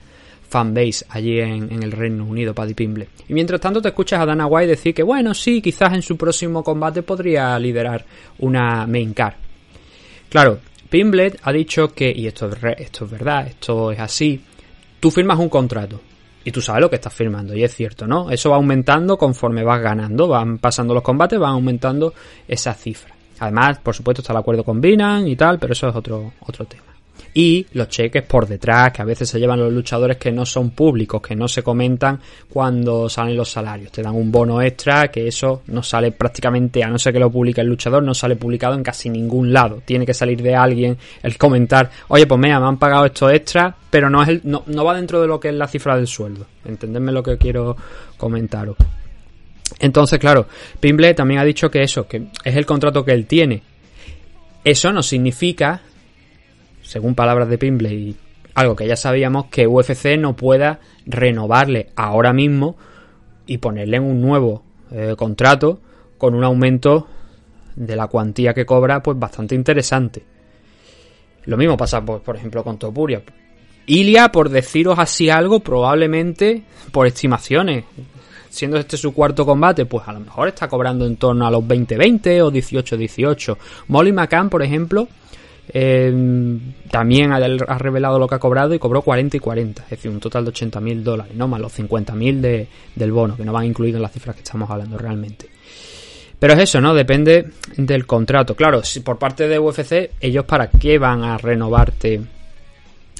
fanbase 0.47 1.05
allí 1.09 1.39
en, 1.39 1.83
el 1.83 1.91
Reino 1.91 2.25
Unido, 2.25 2.55
Paddy 2.55 2.73
Pimble. 2.73 3.07
Y 3.27 3.33
mientras 3.33 3.61
tanto 3.61 3.81
te 3.81 3.89
escuchas 3.89 4.19
a 4.19 4.25
Dana 4.25 4.47
White 4.47 4.67
decir 4.67 4.95
que, 4.95 5.03
bueno, 5.03 5.35
sí, 5.35 5.61
quizás 5.61 5.93
en 5.93 6.01
su 6.01 6.17
próximo 6.17 6.63
combate 6.63 7.03
podría 7.03 7.59
liderar 7.59 8.03
una 8.39 8.87
main 8.87 9.13
car. 9.13 9.37
Claro, 10.27 10.59
Pimble 10.89 11.35
ha 11.43 11.51
dicho 11.51 11.89
que, 11.89 12.11
y 12.11 12.25
esto 12.25 12.49
es, 12.49 12.57
esto 12.79 13.05
es 13.05 13.11
verdad, 13.11 13.47
esto 13.47 13.91
es 13.91 13.99
así, 13.99 14.41
tú 14.99 15.11
firmas 15.11 15.37
un 15.37 15.49
contrato 15.49 16.01
y 16.49 16.51
tú 16.51 16.61
sabes 16.61 16.81
lo 16.81 16.89
que 16.89 16.95
estás 16.95 17.13
firmando, 17.13 17.53
y 17.55 17.63
es 17.63 17.75
cierto, 17.75 18.07
¿no? 18.07 18.31
Eso 18.31 18.49
va 18.49 18.55
aumentando 18.55 19.17
conforme 19.17 19.63
vas 19.63 19.79
ganando, 19.81 20.27
van 20.27 20.57
pasando 20.57 20.95
los 20.95 21.03
combates, 21.03 21.37
van 21.37 21.51
aumentando 21.51 22.11
esa 22.47 22.73
cifra. 22.73 23.13
Además, 23.37 23.77
por 23.83 23.93
supuesto, 23.93 24.23
está 24.23 24.33
el 24.33 24.39
acuerdo 24.39 24.63
con 24.63 24.81
Binan 24.81 25.27
y 25.27 25.35
tal, 25.35 25.59
pero 25.59 25.73
eso 25.73 25.87
es 25.87 25.95
otro, 25.95 26.33
otro 26.41 26.65
tema 26.65 26.98
y 27.33 27.65
los 27.73 27.89
cheques 27.89 28.23
por 28.23 28.47
detrás 28.47 28.91
que 28.91 29.01
a 29.01 29.05
veces 29.05 29.29
se 29.29 29.39
llevan 29.39 29.59
los 29.59 29.71
luchadores 29.71 30.17
que 30.17 30.31
no 30.31 30.45
son 30.45 30.71
públicos, 30.71 31.21
que 31.21 31.35
no 31.35 31.47
se 31.47 31.63
comentan 31.63 32.19
cuando 32.49 33.09
salen 33.09 33.37
los 33.37 33.49
salarios. 33.49 33.91
Te 33.91 34.01
dan 34.01 34.15
un 34.15 34.31
bono 34.31 34.61
extra 34.61 35.09
que 35.09 35.27
eso 35.27 35.63
no 35.67 35.83
sale 35.83 36.11
prácticamente, 36.11 36.83
a 36.83 36.89
no 36.89 36.99
ser 36.99 37.13
que 37.13 37.19
lo 37.19 37.31
publique 37.31 37.61
el 37.61 37.67
luchador, 37.67 38.03
no 38.03 38.13
sale 38.13 38.35
publicado 38.35 38.75
en 38.75 38.83
casi 38.83 39.09
ningún 39.09 39.53
lado. 39.53 39.81
Tiene 39.85 40.05
que 40.05 40.13
salir 40.13 40.41
de 40.41 40.55
alguien 40.55 40.97
el 41.23 41.37
comentar, 41.37 41.89
oye, 42.09 42.25
pues 42.27 42.39
mira, 42.39 42.59
me 42.59 42.67
han 42.67 42.77
pagado 42.77 43.05
esto 43.05 43.29
extra, 43.29 43.75
pero 43.89 44.09
no, 44.09 44.21
es 44.21 44.29
el, 44.29 44.41
no, 44.43 44.63
no 44.67 44.85
va 44.85 44.95
dentro 44.95 45.21
de 45.21 45.27
lo 45.27 45.39
que 45.39 45.49
es 45.49 45.55
la 45.55 45.67
cifra 45.67 45.95
del 45.95 46.07
sueldo. 46.07 46.45
Entendedme 46.65 47.11
lo 47.11 47.23
que 47.23 47.37
quiero 47.37 47.75
comentaros. 48.17 48.77
Entonces, 49.79 50.19
claro, 50.19 50.47
Pimble 50.79 51.13
también 51.13 51.39
ha 51.39 51.45
dicho 51.45 51.69
que 51.69 51.83
eso, 51.83 52.07
que 52.07 52.27
es 52.43 52.55
el 52.55 52.65
contrato 52.65 53.05
que 53.05 53.13
él 53.13 53.25
tiene. 53.25 53.61
Eso 54.63 54.91
no 54.91 55.01
significa 55.03 55.81
según 56.89 57.13
palabras 57.13 57.47
de 57.47 57.59
Pimble 57.59 57.93
y 57.93 58.15
algo 58.55 58.75
que 58.75 58.87
ya 58.87 58.95
sabíamos, 58.95 59.45
que 59.45 59.67
UFC 59.67 60.17
no 60.17 60.35
pueda 60.35 60.79
renovarle 61.05 61.91
ahora 61.95 62.33
mismo 62.33 62.77
y 63.45 63.59
ponerle 63.59 63.97
en 63.97 64.03
un 64.05 64.19
nuevo 64.19 64.63
eh, 64.91 65.13
contrato 65.15 65.81
con 66.17 66.33
un 66.33 66.43
aumento 66.43 67.07
de 67.75 67.95
la 67.95 68.07
cuantía 68.07 68.55
que 68.55 68.65
cobra 68.65 69.03
pues 69.03 69.19
bastante 69.19 69.53
interesante. 69.53 70.23
Lo 71.45 71.57
mismo 71.57 71.77
pasa 71.77 72.03
pues, 72.03 72.21
por 72.21 72.35
ejemplo 72.35 72.63
con 72.63 72.79
Topuria. 72.79 73.21
Ilia, 73.85 74.31
por 74.31 74.49
deciros 74.49 74.97
así 74.97 75.29
algo, 75.29 75.59
probablemente 75.59 76.63
por 76.91 77.05
estimaciones, 77.05 77.85
siendo 78.49 78.77
este 78.77 78.97
su 78.97 79.13
cuarto 79.13 79.45
combate, 79.45 79.85
pues 79.85 80.07
a 80.07 80.13
lo 80.13 80.21
mejor 80.21 80.47
está 80.47 80.67
cobrando 80.67 81.05
en 81.05 81.17
torno 81.17 81.45
a 81.45 81.51
los 81.51 81.63
20-20 81.63 82.41
o 82.41 82.51
18-18. 82.51 83.57
Molly 83.89 84.11
McCann, 84.11 84.49
por 84.49 84.63
ejemplo, 84.63 85.07
eh, 85.71 86.11
también 86.89 87.31
ha, 87.31 87.77
revelado 87.77 88.17
lo 88.17 88.27
que 88.27 88.35
ha 88.35 88.39
cobrado 88.39 88.73
y 88.73 88.79
cobró 88.79 89.01
40 89.01 89.37
y 89.37 89.39
40, 89.39 89.83
es 89.83 89.89
decir, 89.89 90.09
un 90.09 90.19
total 90.19 90.45
de 90.45 90.49
80 90.49 90.79
mil 90.81 91.03
dólares, 91.03 91.33
no 91.35 91.47
más 91.47 91.61
los 91.61 91.71
50 91.73 92.15
mil 92.15 92.41
de, 92.41 92.67
del 92.95 93.11
bono, 93.11 93.37
que 93.37 93.45
no 93.45 93.53
van 93.53 93.65
incluidos 93.65 93.97
en 93.97 94.01
las 94.01 94.11
cifras 94.11 94.35
que 94.35 94.41
estamos 94.41 94.69
hablando 94.69 94.97
realmente. 94.97 95.47
Pero 96.39 96.53
es 96.53 96.59
eso, 96.59 96.81
¿no? 96.81 96.93
Depende 96.93 97.49
del 97.75 98.05
contrato. 98.07 98.55
Claro, 98.55 98.81
si 98.83 99.01
por 99.01 99.19
parte 99.19 99.47
de 99.47 99.59
UFC, 99.59 100.11
ellos 100.21 100.45
para 100.45 100.69
qué 100.69 100.97
van 100.97 101.23
a 101.23 101.37
renovarte 101.37 102.21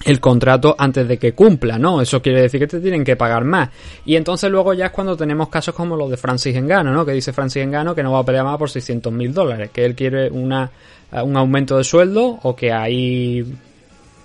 el 0.06 0.20
contrato 0.22 0.76
antes 0.78 1.08
de 1.08 1.18
que 1.18 1.34
cumpla, 1.34 1.78
¿no? 1.78 2.02
Eso 2.02 2.22
quiere 2.22 2.42
decir 2.42 2.62
que 2.62 2.68
te 2.68 2.80
tienen 2.80 3.04
que 3.04 3.18
pagar 3.18 3.44
más. 3.44 3.70
Y 4.06 4.16
entonces 4.16 4.50
luego 4.50 4.74
ya 4.74 4.88
es 4.88 4.92
cuando 4.92 5.18
tenemos 5.18 5.50
casos 5.50 5.76
como 5.76 5.98
los 5.98 6.10
de 6.10 6.18
Francis 6.18 6.56
Engano, 6.56 6.94
¿no? 6.94 7.06
Que 7.06 7.12
dice 7.12 7.34
Francis 7.34 7.62
Engano 7.62 7.94
que 7.94 8.02
no 8.02 8.14
va 8.14 8.20
a 8.20 8.26
pelear 8.26 8.46
más 8.46 8.58
por 8.58 8.70
600 8.70 9.12
mil 9.12 9.34
dólares, 9.34 9.70
que 9.72 9.84
él 9.86 9.96
quiere 9.96 10.30
una 10.30 10.72
un 11.12 11.38
aumento 11.38 11.78
de 11.78 11.84
sueldo 11.84 12.40
o 12.44 12.56
que 12.56 12.72
ahí 12.72 13.44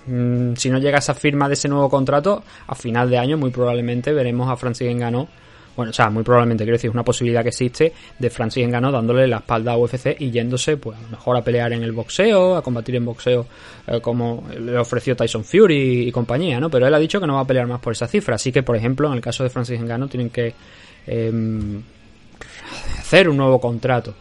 mmm, 0.05 0.53
si 0.55 0.69
no 0.69 0.77
llega 0.77 0.99
esa 0.99 1.13
firma 1.13 1.47
de 1.47 1.55
ese 1.55 1.67
nuevo 1.67 1.89
contrato 1.89 2.43
a 2.67 2.75
final 2.75 3.09
de 3.09 3.17
año 3.17 3.37
muy 3.37 3.51
probablemente 3.51 4.13
veremos 4.13 4.49
a 4.49 4.55
Francis 4.55 4.87
Engano 4.89 5.27
bueno, 5.75 5.89
o 5.89 5.93
sea, 5.93 6.09
muy 6.09 6.23
probablemente, 6.23 6.63
quiero 6.63 6.77
decir, 6.77 6.89
es 6.89 6.93
una 6.93 7.03
posibilidad 7.03 7.43
que 7.43 7.49
existe 7.49 7.91
de 8.17 8.29
Francis 8.29 8.63
Engano 8.63 8.91
dándole 8.91 9.27
la 9.27 9.37
espalda 9.37 9.73
a 9.73 9.77
UFC 9.77 10.15
y 10.19 10.31
yéndose, 10.31 10.77
pues, 10.77 10.97
a 10.97 11.01
lo 11.01 11.09
mejor 11.09 11.35
a 11.35 11.43
pelear 11.43 11.73
en 11.73 11.83
el 11.83 11.91
boxeo, 11.91 12.55
a 12.55 12.61
combatir 12.61 12.95
en 12.95 13.03
boxeo, 13.03 13.45
eh, 13.87 13.99
como 13.99 14.47
le 14.57 14.77
ofreció 14.77 15.15
Tyson 15.15 15.43
Fury 15.43 16.07
y, 16.07 16.11
compañía, 16.13 16.59
¿no? 16.61 16.69
Pero 16.69 16.87
él 16.87 16.93
ha 16.93 16.99
dicho 16.99 17.19
que 17.19 17.27
no 17.27 17.35
va 17.35 17.41
a 17.41 17.47
pelear 17.47 17.67
más 17.67 17.81
por 17.81 17.91
esa 17.91 18.07
cifra. 18.07 18.35
Así 18.35 18.53
que, 18.53 18.63
por 18.63 18.77
ejemplo, 18.77 19.09
en 19.09 19.15
el 19.15 19.21
caso 19.21 19.43
de 19.43 19.49
Francis 19.49 19.77
Engano, 19.77 20.07
tienen 20.07 20.29
que 20.29 20.53
eh, 21.07 21.81
hacer 22.97 23.27
un 23.27 23.35
nuevo 23.35 23.59
contrato. 23.59 24.15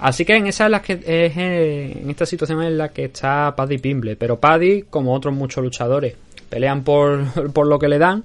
Así 0.00 0.24
que 0.24 0.34
en 0.34 0.46
esa 0.46 0.64
es 0.64 0.70
la 0.70 0.80
que 0.80 0.94
es 0.94 1.36
en 1.36 2.08
esta 2.08 2.24
situación 2.24 2.62
en 2.62 2.78
la 2.78 2.88
que 2.88 3.04
está 3.04 3.54
Paddy 3.54 3.78
Pimble. 3.78 4.16
Pero 4.16 4.40
Paddy, 4.40 4.82
como 4.88 5.14
otros 5.14 5.34
muchos 5.34 5.62
luchadores, 5.62 6.14
pelean 6.48 6.82
por, 6.82 7.24
por 7.52 7.66
lo 7.66 7.78
que 7.78 7.88
le 7.88 7.98
dan. 7.98 8.24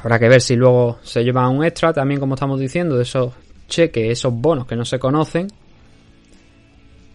Habrá 0.00 0.18
que 0.18 0.28
ver 0.28 0.40
si 0.40 0.56
luego 0.56 0.98
se 1.02 1.22
llevan 1.22 1.56
un 1.56 1.64
extra, 1.64 1.92
también 1.92 2.18
como 2.18 2.34
estamos 2.34 2.58
diciendo, 2.58 2.96
de 2.96 3.02
esos 3.02 3.32
cheques, 3.68 4.10
esos 4.10 4.32
bonos 4.34 4.66
que 4.66 4.74
no 4.74 4.84
se 4.84 4.98
conocen. 4.98 5.48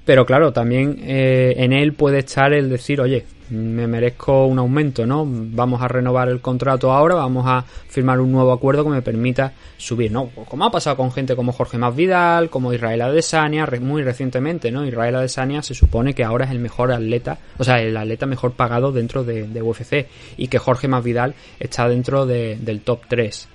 Pero 0.08 0.26
claro, 0.26 0.54
también 0.54 1.02
eh, 1.02 1.56
en 1.58 1.74
él 1.74 1.92
puede 1.92 2.20
estar 2.20 2.54
el 2.54 2.70
decir, 2.70 3.02
oye, 3.02 3.26
me 3.50 3.88
merezco 3.88 4.46
un 4.46 4.58
aumento, 4.58 5.06
¿no? 5.06 5.26
Vamos 5.28 5.82
a 5.82 5.90
renovar 5.90 6.30
el 6.30 6.40
contrato 6.40 6.94
ahora, 6.94 7.16
vamos 7.16 7.44
a 7.46 7.66
firmar 7.90 8.22
un 8.22 8.32
nuevo 8.32 8.54
acuerdo 8.54 8.86
que 8.86 8.90
me 8.90 9.02
permita 9.02 9.52
subir, 9.76 10.10
¿no? 10.10 10.30
Como 10.30 10.64
ha 10.64 10.72
pasado 10.72 10.96
con 10.96 11.12
gente 11.12 11.36
como 11.36 11.52
Jorge 11.52 11.78
Masvidal, 11.78 12.50
como 12.50 12.72
Israel 12.72 13.02
Adesanya, 13.02 13.68
muy 13.82 14.02
recientemente, 14.02 14.72
¿no? 14.72 14.86
Israel 14.86 15.18
Adesanya 15.18 15.62
se 15.62 15.74
supone 15.74 16.14
que 16.14 16.24
ahora 16.24 16.46
es 16.46 16.52
el 16.52 16.60
mejor 16.60 16.94
atleta, 16.94 17.38
o 17.58 17.66
sea, 17.66 17.82
el 17.82 17.98
atleta 17.98 18.26
mejor 18.26 18.54
pagado 18.54 18.94
dentro 18.94 19.26
de, 19.26 19.62
UFC 19.62 20.08
y 20.38 20.48
que 20.48 20.58
Jorge 20.58 20.88
Masvidal 20.88 21.34
está 21.60 21.90
dentro 21.90 22.26
del 22.26 22.80
top 22.80 23.02
3. 23.10 23.50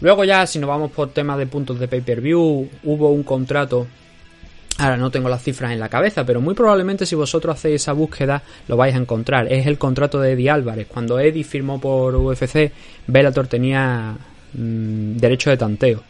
Luego 0.00 0.24
ya, 0.24 0.44
si 0.48 0.58
nos 0.58 0.66
vamos 0.66 0.90
por 0.90 1.10
temas 1.10 1.38
de 1.38 1.46
puntos 1.46 1.78
de 1.78 1.86
pay-per-view, 1.86 2.68
hubo 2.82 3.10
un 3.10 3.22
contrato 3.22 3.86
Ahora 4.78 4.96
no 4.96 5.10
tengo 5.10 5.28
las 5.28 5.42
cifras 5.42 5.72
en 5.72 5.80
la 5.80 5.88
cabeza, 5.88 6.24
pero 6.24 6.40
muy 6.40 6.54
probablemente 6.54 7.04
si 7.04 7.14
vosotros 7.14 7.56
hacéis 7.56 7.82
esa 7.82 7.92
búsqueda 7.92 8.42
lo 8.66 8.76
vais 8.76 8.94
a 8.94 8.98
encontrar. 8.98 9.52
Es 9.52 9.66
el 9.66 9.76
contrato 9.76 10.20
de 10.20 10.32
Eddie 10.32 10.50
Álvarez. 10.50 10.86
Cuando 10.88 11.18
Eddie 11.20 11.44
firmó 11.44 11.80
por 11.80 12.16
UFC, 12.16 12.72
Bellator 13.06 13.46
tenía 13.46 14.16
mm, 14.54 15.16
derecho 15.16 15.50
de 15.50 15.56
tanteo. 15.56 16.02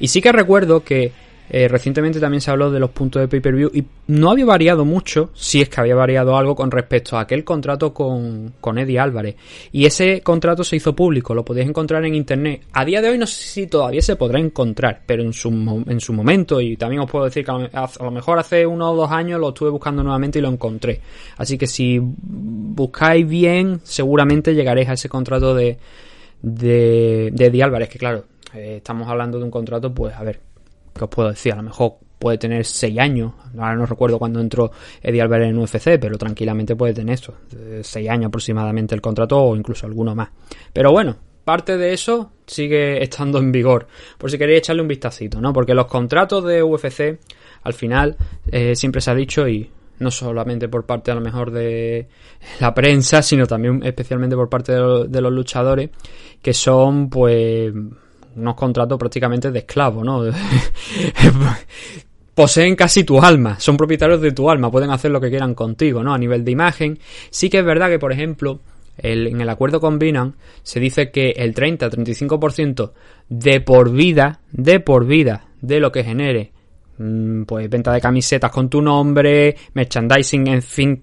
Y 0.00 0.08
sí 0.08 0.22
que 0.22 0.32
recuerdo 0.32 0.82
que 0.82 1.12
eh, 1.54 1.68
recientemente 1.68 2.18
también 2.18 2.40
se 2.40 2.50
habló 2.50 2.70
de 2.70 2.80
los 2.80 2.88
puntos 2.92 3.20
de 3.20 3.28
pay-per-view 3.28 3.70
y 3.74 3.84
no 4.06 4.30
había 4.30 4.46
variado 4.46 4.86
mucho, 4.86 5.28
si 5.34 5.60
es 5.60 5.68
que 5.68 5.82
había 5.82 5.94
variado 5.94 6.34
algo 6.34 6.56
con 6.56 6.70
respecto 6.70 7.18
a 7.18 7.20
aquel 7.20 7.44
contrato 7.44 7.92
con, 7.92 8.54
con 8.58 8.78
Eddie 8.78 8.98
Álvarez. 8.98 9.36
Y 9.70 9.84
ese 9.84 10.22
contrato 10.22 10.64
se 10.64 10.76
hizo 10.76 10.96
público, 10.96 11.34
lo 11.34 11.44
podéis 11.44 11.68
encontrar 11.68 12.06
en 12.06 12.14
internet. 12.14 12.62
A 12.72 12.86
día 12.86 13.02
de 13.02 13.10
hoy 13.10 13.18
no 13.18 13.26
sé 13.26 13.42
si 13.44 13.66
todavía 13.66 14.00
se 14.00 14.16
podrá 14.16 14.38
encontrar, 14.38 15.02
pero 15.04 15.22
en 15.22 15.34
su, 15.34 15.50
en 15.86 16.00
su 16.00 16.14
momento, 16.14 16.58
y 16.58 16.78
también 16.78 17.02
os 17.02 17.10
puedo 17.10 17.26
decir 17.26 17.44
que 17.44 17.50
a 17.50 17.88
lo 18.00 18.10
mejor 18.10 18.38
hace 18.38 18.66
uno 18.66 18.90
o 18.90 18.96
dos 18.96 19.10
años 19.10 19.38
lo 19.38 19.50
estuve 19.50 19.68
buscando 19.68 20.02
nuevamente 20.02 20.38
y 20.38 20.42
lo 20.42 20.48
encontré. 20.48 21.02
Así 21.36 21.58
que 21.58 21.66
si 21.66 22.00
buscáis 22.00 23.28
bien, 23.28 23.80
seguramente 23.82 24.54
llegaréis 24.54 24.88
a 24.88 24.94
ese 24.94 25.10
contrato 25.10 25.54
de, 25.54 25.76
de, 26.40 27.28
de 27.30 27.46
Eddie 27.46 27.62
Álvarez, 27.62 27.90
que 27.90 27.98
claro, 27.98 28.24
eh, 28.54 28.76
estamos 28.78 29.06
hablando 29.06 29.36
de 29.36 29.44
un 29.44 29.50
contrato, 29.50 29.92
pues 29.92 30.14
a 30.14 30.22
ver, 30.22 30.40
que 30.94 31.04
os 31.04 31.10
puedo 31.10 31.30
decir? 31.30 31.52
A 31.52 31.56
lo 31.56 31.62
mejor 31.62 31.94
puede 32.18 32.38
tener 32.38 32.64
6 32.64 32.98
años. 32.98 33.32
Ahora 33.58 33.74
no 33.74 33.86
recuerdo 33.86 34.18
cuándo 34.18 34.40
entró 34.40 34.70
Eddie 35.02 35.22
Álvarez 35.22 35.50
en 35.50 35.58
UFC, 35.58 35.98
pero 36.00 36.16
tranquilamente 36.16 36.76
puede 36.76 36.94
tener 36.94 37.14
esto. 37.14 37.34
6 37.82 38.08
años 38.08 38.28
aproximadamente 38.28 38.94
el 38.94 39.00
contrato 39.00 39.38
o 39.38 39.56
incluso 39.56 39.86
alguno 39.86 40.14
más. 40.14 40.30
Pero 40.72 40.92
bueno, 40.92 41.16
parte 41.44 41.76
de 41.76 41.92
eso 41.92 42.32
sigue 42.46 43.02
estando 43.02 43.38
en 43.38 43.50
vigor. 43.50 43.86
Por 44.18 44.30
si 44.30 44.38
queréis 44.38 44.58
echarle 44.58 44.82
un 44.82 44.88
vistacito, 44.88 45.40
¿no? 45.40 45.52
Porque 45.52 45.74
los 45.74 45.86
contratos 45.86 46.44
de 46.44 46.62
UFC, 46.62 47.18
al 47.64 47.74
final, 47.74 48.16
eh, 48.50 48.76
siempre 48.76 49.00
se 49.00 49.10
ha 49.10 49.14
dicho 49.14 49.48
y 49.48 49.70
no 49.98 50.10
solamente 50.10 50.68
por 50.68 50.84
parte 50.84 51.10
a 51.10 51.14
lo 51.14 51.20
mejor 51.20 51.50
de 51.50 52.08
la 52.60 52.74
prensa, 52.74 53.22
sino 53.22 53.46
también 53.46 53.82
especialmente 53.84 54.36
por 54.36 54.48
parte 54.48 54.72
de 54.72 55.20
los 55.20 55.32
luchadores, 55.32 55.90
que 56.40 56.52
son 56.52 57.08
pues 57.08 57.72
unos 58.36 58.54
contratos 58.54 58.98
prácticamente 58.98 59.50
de 59.50 59.60
esclavo, 59.60 60.04
¿no? 60.04 60.24
Poseen 62.34 62.76
casi 62.76 63.04
tu 63.04 63.20
alma, 63.20 63.60
son 63.60 63.76
propietarios 63.76 64.20
de 64.22 64.32
tu 64.32 64.48
alma, 64.48 64.70
pueden 64.70 64.90
hacer 64.90 65.10
lo 65.10 65.20
que 65.20 65.28
quieran 65.28 65.54
contigo, 65.54 66.02
¿no? 66.02 66.14
A 66.14 66.18
nivel 66.18 66.44
de 66.44 66.50
imagen. 66.50 66.98
Sí 67.30 67.50
que 67.50 67.58
es 67.58 67.64
verdad 67.64 67.90
que, 67.90 67.98
por 67.98 68.10
ejemplo, 68.10 68.60
en 68.98 69.40
el 69.40 69.48
acuerdo 69.48 69.80
con 69.80 69.98
Binance 69.98 70.36
se 70.62 70.80
dice 70.80 71.10
que 71.10 71.30
el 71.30 71.54
30-35% 71.54 72.92
de 73.28 73.60
por 73.60 73.90
vida, 73.90 74.40
de 74.50 74.80
por 74.80 75.06
vida, 75.06 75.46
de 75.60 75.80
lo 75.80 75.90
que 75.90 76.04
genere 76.04 76.52
mm, 76.98 77.42
pues 77.44 77.68
venta 77.70 77.92
de 77.92 78.00
camisetas 78.00 78.50
con 78.50 78.68
tu 78.68 78.82
nombre, 78.82 79.56
merchandising, 79.74 80.46
en 80.48 80.62
fin, 80.62 81.02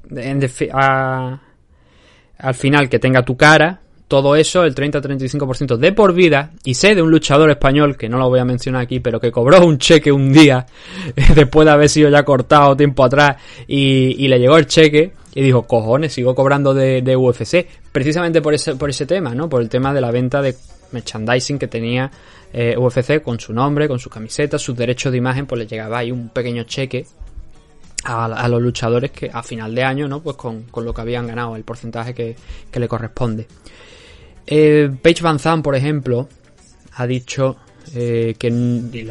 al 2.38 2.54
final 2.54 2.90
que 2.90 3.00
tenga 3.00 3.24
tu 3.24 3.36
cara, 3.36 3.82
todo 4.10 4.36
eso, 4.36 4.64
el 4.64 4.74
30-35% 4.74 5.78
de 5.78 5.92
por 5.92 6.14
vida, 6.14 6.52
y 6.64 6.74
sé 6.74 6.96
de 6.96 7.02
un 7.04 7.12
luchador 7.12 7.52
español, 7.52 7.96
que 7.96 8.10
no 8.10 8.18
lo 8.18 8.28
voy 8.28 8.40
a 8.40 8.44
mencionar 8.44 8.82
aquí, 8.82 9.00
pero 9.00 9.20
que 9.20 9.32
cobró 9.32 9.64
un 9.64 9.78
cheque 9.78 10.12
un 10.12 10.34
día, 10.34 10.66
después 11.36 11.66
de 11.66 11.72
haber 11.72 11.90
sido 11.90 12.10
ya 12.10 12.26
cortado 12.26 12.76
tiempo 12.76 13.04
atrás, 13.04 13.38
y, 13.68 14.28
le 14.28 14.40
llegó 14.40 14.58
el 14.58 14.66
cheque, 14.66 15.14
y 15.36 15.44
dijo, 15.44 15.62
cojones, 15.62 16.12
sigo 16.12 16.34
cobrando 16.34 16.74
de, 16.74 17.16
UFC, 17.16 17.68
precisamente 17.92 18.42
por 18.42 18.56
ese, 18.56 18.76
por 18.76 18.90
ese 18.90 19.06
tema, 19.06 19.36
¿no? 19.36 19.48
Por 19.48 19.62
el 19.62 19.70
tema 19.70 19.94
de 19.94 20.02
la 20.02 20.10
venta 20.10 20.42
de 20.42 20.56
merchandising 20.92 21.60
que 21.60 21.68
tenía 21.68 22.10
eh, 22.52 22.76
UFC 22.76 23.22
con 23.22 23.40
su 23.40 23.54
nombre, 23.54 23.88
con 23.88 24.00
su 24.00 24.10
camiseta, 24.10 24.58
sus 24.58 24.76
derechos 24.76 25.12
de 25.12 25.20
imagen, 25.20 25.46
pues 25.46 25.60
le 25.60 25.68
llegaba 25.68 26.00
ahí 26.00 26.12
un 26.12 26.30
pequeño 26.30 26.64
cheque 26.64 27.06
a, 28.06 28.48
los 28.48 28.60
luchadores 28.60 29.12
que 29.12 29.30
a 29.32 29.44
final 29.44 29.76
de 29.76 29.84
año, 29.84 30.08
¿no? 30.08 30.20
Pues 30.20 30.36
con, 30.36 30.66
lo 30.76 30.94
que 30.96 31.02
habían 31.02 31.28
ganado, 31.28 31.56
el 31.56 31.64
porcentaje 31.64 32.16
que, 32.16 32.36
que 32.72 32.80
le 32.80 32.88
corresponde. 32.88 33.46
Eh, 34.52 34.90
Paige 35.00 35.22
Van 35.22 35.38
Zandt, 35.38 35.64
por 35.64 35.76
ejemplo, 35.76 36.28
ha 36.96 37.06
dicho 37.06 37.56
eh, 37.94 38.34
que, 38.40 38.48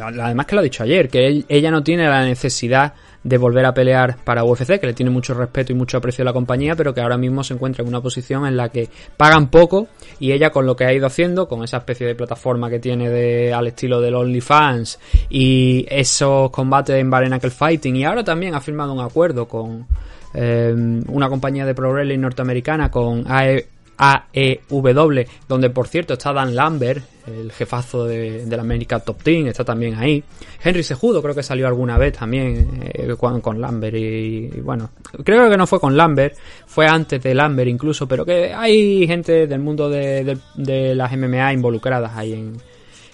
además 0.01 0.45
que 0.45 0.55
lo 0.55 0.59
ha 0.59 0.63
dicho 0.63 0.83
ayer, 0.83 1.07
que 1.07 1.45
ella 1.47 1.71
no 1.71 1.81
tiene 1.81 2.09
la 2.09 2.25
necesidad 2.25 2.93
de 3.23 3.37
volver 3.37 3.65
a 3.65 3.73
pelear 3.73 4.17
para 4.25 4.43
UFC, 4.43 4.81
que 4.81 4.87
le 4.87 4.93
tiene 4.93 5.11
mucho 5.11 5.33
respeto 5.33 5.71
y 5.71 5.75
mucho 5.75 5.97
aprecio 5.97 6.23
a 6.23 6.25
la 6.25 6.33
compañía, 6.33 6.75
pero 6.75 6.93
que 6.93 6.99
ahora 6.99 7.17
mismo 7.17 7.41
se 7.45 7.53
encuentra 7.53 7.83
en 7.83 7.87
una 7.87 8.01
posición 8.01 8.45
en 8.45 8.57
la 8.57 8.67
que 8.67 8.89
pagan 9.15 9.49
poco 9.49 9.87
y 10.19 10.33
ella 10.33 10.49
con 10.49 10.65
lo 10.65 10.75
que 10.75 10.83
ha 10.83 10.93
ido 10.93 11.07
haciendo, 11.07 11.47
con 11.47 11.63
esa 11.63 11.77
especie 11.77 12.05
de 12.05 12.15
plataforma 12.15 12.69
que 12.69 12.79
tiene 12.79 13.09
de, 13.09 13.53
al 13.53 13.67
estilo 13.67 14.01
del 14.01 14.15
OnlyFans 14.15 14.99
y 15.29 15.85
esos 15.89 16.49
combates 16.51 16.97
en 16.97 17.09
Bare 17.09 17.29
Fighting 17.49 17.95
y 17.95 18.03
ahora 18.03 18.25
también 18.25 18.55
ha 18.55 18.61
firmado 18.61 18.91
un 18.91 18.99
acuerdo 18.99 19.47
con 19.47 19.87
eh, 20.33 20.73
una 21.07 21.29
compañía 21.29 21.65
de 21.65 21.73
pro 21.73 21.91
wrestling 21.91 22.19
norteamericana 22.19 22.91
con 22.91 23.23
AE 23.25 23.78
AEW, 23.99 25.25
donde 25.47 25.69
por 25.69 25.87
cierto 25.87 26.13
está 26.13 26.31
Dan 26.31 26.55
Lambert, 26.55 27.03
el 27.27 27.51
jefazo 27.51 28.05
de, 28.05 28.45
la 28.47 28.61
América 28.61 28.99
Top 28.99 29.21
Team, 29.21 29.47
está 29.47 29.65
también 29.65 29.95
ahí. 29.95 30.23
Henry 30.63 30.83
Sejudo 30.83 31.21
creo 31.21 31.35
que 31.35 31.43
salió 31.43 31.67
alguna 31.67 31.97
vez 31.97 32.17
también 32.17 32.81
eh, 32.93 33.13
con, 33.17 33.59
Lambert 33.59 33.95
y, 33.95 34.47
bueno, 34.61 34.91
creo 35.23 35.49
que 35.49 35.57
no 35.57 35.67
fue 35.67 35.81
con 35.81 35.97
Lambert, 35.97 36.35
fue 36.65 36.87
antes 36.87 37.21
de 37.21 37.35
Lambert 37.35 37.69
incluso, 37.69 38.07
pero 38.07 38.25
que 38.25 38.53
hay 38.53 39.05
gente 39.05 39.47
del 39.47 39.59
mundo 39.59 39.89
de, 39.89 40.37
las 40.55 41.17
MMA 41.17 41.53
involucradas 41.53 42.15
ahí 42.15 42.33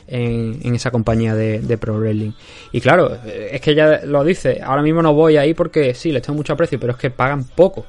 en, 0.07 0.75
esa 0.75 0.91
compañía 0.91 1.33
de, 1.33 1.77
Pro 1.79 1.97
Wrestling. 1.97 2.31
Y 2.71 2.79
claro, 2.79 3.17
es 3.25 3.59
que 3.59 3.71
ella 3.71 4.05
lo 4.05 4.23
dice, 4.23 4.61
ahora 4.63 4.83
mismo 4.83 5.01
no 5.01 5.15
voy 5.15 5.37
ahí 5.37 5.55
porque 5.55 5.95
sí, 5.95 6.11
les 6.11 6.21
tengo 6.21 6.37
mucho 6.37 6.53
aprecio, 6.53 6.79
pero 6.79 6.93
es 6.93 6.99
que 6.99 7.09
pagan 7.09 7.43
poco 7.43 7.85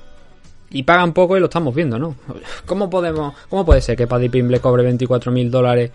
y 0.70 0.82
pagan 0.82 1.12
poco 1.12 1.36
y 1.36 1.40
lo 1.40 1.46
estamos 1.46 1.74
viendo, 1.74 1.98
¿no? 1.98 2.16
¿Cómo 2.66 2.90
podemos, 2.90 3.34
cómo 3.48 3.64
puede 3.64 3.80
ser 3.80 3.96
que 3.96 4.06
Paddy 4.06 4.28
Pim 4.28 4.48
le 4.48 4.60
cobre 4.60 4.82
24 4.82 5.32
mil 5.32 5.50
dólares 5.50 5.90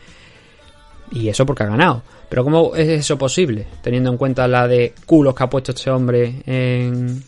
y 1.11 1.27
eso 1.27 1.45
porque 1.45 1.63
ha 1.63 1.67
ganado? 1.67 2.03
Pero 2.29 2.43
¿cómo 2.43 2.75
es 2.75 2.87
eso 2.87 3.17
posible? 3.17 3.67
Teniendo 3.81 4.09
en 4.09 4.17
cuenta 4.17 4.47
la 4.47 4.67
de 4.67 4.93
culos 5.05 5.35
que 5.35 5.43
ha 5.43 5.49
puesto 5.49 5.71
este 5.73 5.91
hombre 5.91 6.41
en, 6.45 7.21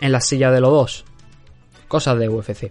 en 0.00 0.12
la 0.12 0.20
silla 0.20 0.50
de 0.50 0.60
los 0.60 0.70
dos. 0.70 1.04
Cosas 1.88 2.18
de 2.18 2.28
UFC. 2.28 2.70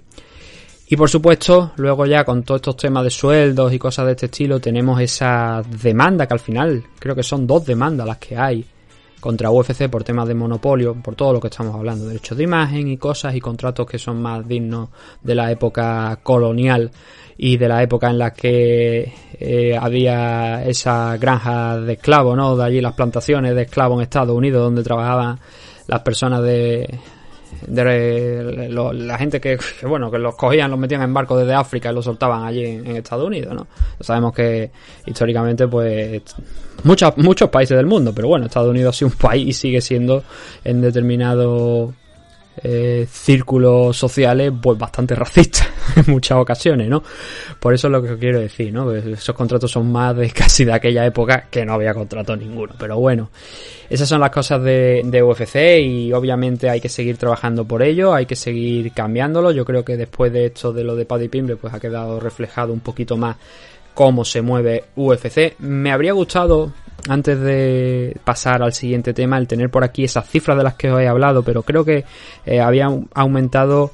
Y 0.90 0.96
por 0.96 1.10
supuesto, 1.10 1.74
luego 1.78 2.06
ya 2.06 2.24
con 2.24 2.44
todos 2.44 2.60
estos 2.60 2.78
temas 2.78 3.04
de 3.04 3.10
sueldos 3.10 3.74
y 3.74 3.80
cosas 3.80 4.06
de 4.06 4.12
este 4.12 4.28
estilo, 4.28 4.60
tenemos 4.60 5.02
esa 5.02 5.62
demanda 5.82 6.28
que 6.28 6.34
al 6.34 6.40
final 6.40 6.84
creo 6.98 7.14
que 7.16 7.24
son 7.24 7.46
dos 7.46 7.66
demandas 7.66 8.08
las 8.08 8.18
que 8.20 8.38
hay 8.38 8.66
contra 9.28 9.52
UFC 9.52 9.90
por 9.90 10.06
temas 10.06 10.26
de 10.26 10.34
monopolio, 10.34 10.94
por 11.04 11.16
todo 11.16 11.34
lo 11.34 11.42
que 11.42 11.50
estamos 11.50 11.76
hablando, 11.76 12.06
derechos 12.06 12.38
de 12.38 12.46
imagen 12.46 12.88
y 12.88 12.96
cosas 12.96 13.36
y 13.36 13.42
contratos 13.42 13.86
que 13.86 14.00
son 14.00 14.22
más 14.22 14.48
dignos 14.48 14.88
de 15.22 15.36
la 15.36 15.52
época 15.52 16.18
colonial 16.24 16.90
y 17.38 17.58
de 17.58 17.68
la 17.68 17.84
época 17.84 18.10
en 18.10 18.20
la 18.20 18.32
que 18.32 19.14
eh, 19.38 19.78
había 19.78 20.64
esa 20.64 21.18
granja 21.18 21.78
de 21.78 21.92
esclavos, 21.92 22.38
¿no? 22.38 22.56
De 22.56 22.64
allí 22.64 22.80
las 22.80 22.94
plantaciones 22.94 23.54
de 23.54 23.64
esclavos 23.64 23.98
en 23.98 24.04
Estados 24.04 24.34
Unidos 24.34 24.64
donde 24.64 24.82
trabajaban 24.82 25.38
las 25.88 26.00
personas 26.04 26.42
de, 26.44 26.98
de 27.66 28.70
la 28.72 29.18
gente 29.18 29.40
que, 29.42 29.58
bueno 29.84 30.12
que 30.12 30.18
los 30.18 30.36
cogían 30.36 30.70
los 30.70 30.80
metían 30.80 31.02
en 31.02 31.14
barcos 31.14 31.40
desde 31.40 31.54
África 31.54 31.92
y 31.92 31.94
los 31.94 32.06
soltaban 32.06 32.44
allí 32.44 32.64
en, 32.64 32.98
Estados 32.98 33.26
Unidos 33.26 33.54
no 33.54 33.68
sabemos 34.00 34.34
que 34.34 34.72
históricamente 35.06 35.68
pues 35.68 36.22
muchos 36.84 37.18
muchos 37.18 37.50
países 37.50 37.76
del 37.76 37.86
mundo 37.86 38.14
pero 38.14 38.28
bueno 38.28 38.46
Estados 38.46 38.70
Unidos 38.70 39.02
ha 39.02 39.06
un 39.06 39.12
país 39.12 39.48
y 39.48 39.54
sigue 39.54 39.82
siendo 39.82 40.24
en 40.64 40.82
determinado 40.82 41.94
eh, 42.64 43.08
círculos 43.10 43.96
sociales 43.96 44.52
pues 44.62 44.78
bastante 44.78 45.14
racistas 45.16 45.68
en 45.96 46.06
muchas 46.08 46.38
ocasiones, 46.38 46.90
¿no? 46.90 47.04
Por 47.60 47.74
eso 47.74 47.88
es 47.88 47.92
lo 47.92 48.02
que 48.02 48.18
quiero 48.18 48.40
decir, 48.40 48.74
¿no? 48.74 48.92
esos 48.92 49.36
contratos 49.36 49.72
son 49.72 49.92
más 49.92 50.16
de 50.16 50.30
casi 50.32 50.66
de 50.66 50.74
aquella 50.74 51.06
época 51.06 51.48
que 51.50 51.66
no 51.66 51.74
había 51.74 51.94
contrato 51.94 52.36
ninguno. 52.36 52.74
Pero 52.78 52.98
bueno, 53.00 53.30
esas 53.90 54.10
son 54.10 54.22
las 54.22 54.32
cosas 54.32 54.62
de, 54.64 55.02
de 55.06 55.24
UFC 55.24 55.80
y 55.82 56.14
obviamente 56.14 56.70
hay 56.70 56.82
que 56.82 56.90
seguir 56.90 57.18
trabajando 57.18 57.66
por 57.66 57.84
ello, 57.84 58.14
hay 58.14 58.26
que 58.26 58.36
seguir 58.36 58.92
cambiándolo. 58.92 59.52
Yo 59.52 59.66
creo 59.66 59.86
que 59.86 59.98
después 59.98 60.34
de 60.34 60.48
esto 60.48 60.74
de 60.74 60.84
lo 60.84 60.96
de 60.96 61.06
Paddy 61.06 61.30
Pimble 61.30 61.58
pues 61.58 61.74
ha 61.74 61.80
quedado 61.80 62.20
reflejado 62.20 62.74
un 62.74 62.80
poquito 62.80 63.18
más 63.18 63.38
cómo 63.94 64.24
se 64.26 64.42
mueve 64.42 64.86
UFC. 64.96 65.56
Me 65.60 65.92
habría 65.92 66.14
gustado 66.14 66.72
antes 67.08 67.40
de 67.40 68.18
pasar 68.24 68.62
al 68.62 68.74
siguiente 68.74 69.14
tema, 69.14 69.38
el 69.38 69.48
tener 69.48 69.70
por 69.70 69.84
aquí 69.84 70.04
esas 70.04 70.28
cifras 70.28 70.58
de 70.58 70.64
las 70.64 70.74
que 70.76 70.92
os 70.92 71.02
he 71.02 71.08
hablado, 71.08 71.44
pero 71.44 71.64
creo 71.64 71.86
que 71.86 72.04
eh, 72.46 72.60
había 72.60 72.88
aumentado 73.14 73.92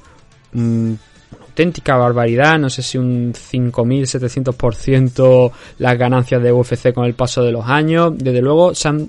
mm, 0.52 0.92
una 1.32 1.42
auténtica 1.42 1.96
barbaridad, 1.96 2.58
no 2.58 2.68
sé 2.68 2.82
si 2.82 2.98
un 2.98 3.32
5.700% 3.32 5.52
las 5.78 5.98
ganancias 5.98 6.42
de 6.42 6.52
UFC 6.52 6.92
con 6.92 7.04
el 7.04 7.14
paso 7.14 7.44
de 7.44 7.52
los 7.52 7.64
años. 7.66 8.12
Desde 8.16 8.42
luego 8.42 8.74
se 8.74 8.88
han 8.88 9.08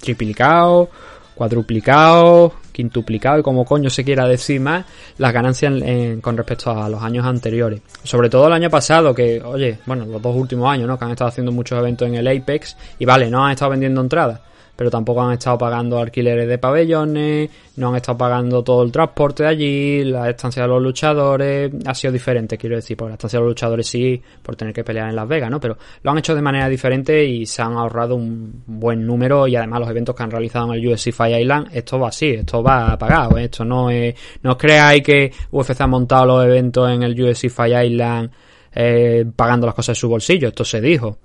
triplicado, 0.00 0.88
cuadruplicado, 1.34 2.52
quintuplicado 2.72 3.38
y 3.38 3.42
como 3.42 3.64
coño 3.64 3.90
se 3.90 4.04
quiera 4.04 4.26
decir 4.26 4.60
más 4.60 4.84
las 5.18 5.32
ganancias 5.32 5.72
con 6.20 6.36
respecto 6.36 6.70
a 6.70 6.88
los 6.88 7.02
años 7.02 7.26
anteriores. 7.26 7.80
Sobre 8.02 8.30
todo 8.30 8.46
el 8.46 8.52
año 8.54 8.70
pasado, 8.70 9.14
que, 9.14 9.40
oye, 9.42 9.78
bueno, 9.86 10.06
los 10.06 10.20
dos 10.20 10.34
últimos 10.34 10.70
años, 10.70 10.88
¿no? 10.88 10.98
Que 10.98 11.04
han 11.04 11.12
estado 11.12 11.28
haciendo 11.28 11.52
muchos 11.52 11.78
eventos 11.78 12.08
en 12.08 12.14
el 12.14 12.26
Apex 12.26 12.76
y 12.98 13.04
vale, 13.04 13.30
no 13.30 13.44
han 13.44 13.52
estado 13.52 13.70
vendiendo 13.70 14.00
entradas 14.00 14.40
pero 14.76 14.90
tampoco 14.90 15.22
han 15.22 15.32
estado 15.32 15.58
pagando 15.58 15.98
alquileres 15.98 16.48
de 16.48 16.58
pabellones, 16.58 17.50
no 17.76 17.90
han 17.90 17.96
estado 17.96 18.18
pagando 18.18 18.62
todo 18.62 18.82
el 18.82 18.92
transporte 18.92 19.42
de 19.42 19.48
allí, 19.48 20.04
la 20.04 20.30
estancia 20.30 20.62
de 20.62 20.68
los 20.68 20.82
luchadores 20.82 21.72
ha 21.86 21.94
sido 21.94 22.12
diferente, 22.12 22.56
quiero 22.56 22.76
decir, 22.76 22.96
porque 22.96 23.10
la 23.10 23.14
estancia 23.14 23.38
de 23.38 23.44
los 23.44 23.50
luchadores 23.50 23.86
sí, 23.86 24.20
por 24.42 24.56
tener 24.56 24.74
que 24.74 24.84
pelear 24.84 25.08
en 25.08 25.16
Las 25.16 25.28
Vegas, 25.28 25.50
¿no? 25.50 25.60
Pero 25.60 25.76
lo 26.02 26.10
han 26.10 26.18
hecho 26.18 26.34
de 26.34 26.42
manera 26.42 26.68
diferente 26.68 27.24
y 27.24 27.46
se 27.46 27.62
han 27.62 27.74
ahorrado 27.74 28.16
un 28.16 28.62
buen 28.66 29.06
número 29.06 29.46
y 29.46 29.56
además 29.56 29.80
los 29.80 29.90
eventos 29.90 30.14
que 30.14 30.22
han 30.22 30.30
realizado 30.30 30.72
en 30.72 30.80
el 30.80 30.86
UFC 30.86 31.12
Fire 31.12 31.40
Island, 31.40 31.68
esto 31.72 31.98
va 31.98 32.08
así, 32.08 32.30
esto 32.30 32.62
va 32.62 32.96
pagado, 32.98 33.38
¿eh? 33.38 33.44
esto 33.44 33.64
no 33.64 33.90
es, 33.90 34.14
no 34.42 34.52
os 34.52 34.56
creáis 34.56 35.02
que 35.02 35.32
UFC 35.50 35.80
ha 35.80 35.86
montado 35.86 36.26
los 36.26 36.44
eventos 36.44 36.90
en 36.90 37.02
el 37.02 37.20
UFC 37.20 37.48
Fire 37.48 37.84
Island 37.84 38.30
eh, 38.74 39.24
pagando 39.36 39.66
las 39.66 39.74
cosas 39.74 39.96
de 39.96 40.00
su 40.00 40.08
bolsillo, 40.08 40.48
esto 40.48 40.64
se 40.64 40.80
dijo. 40.80 41.18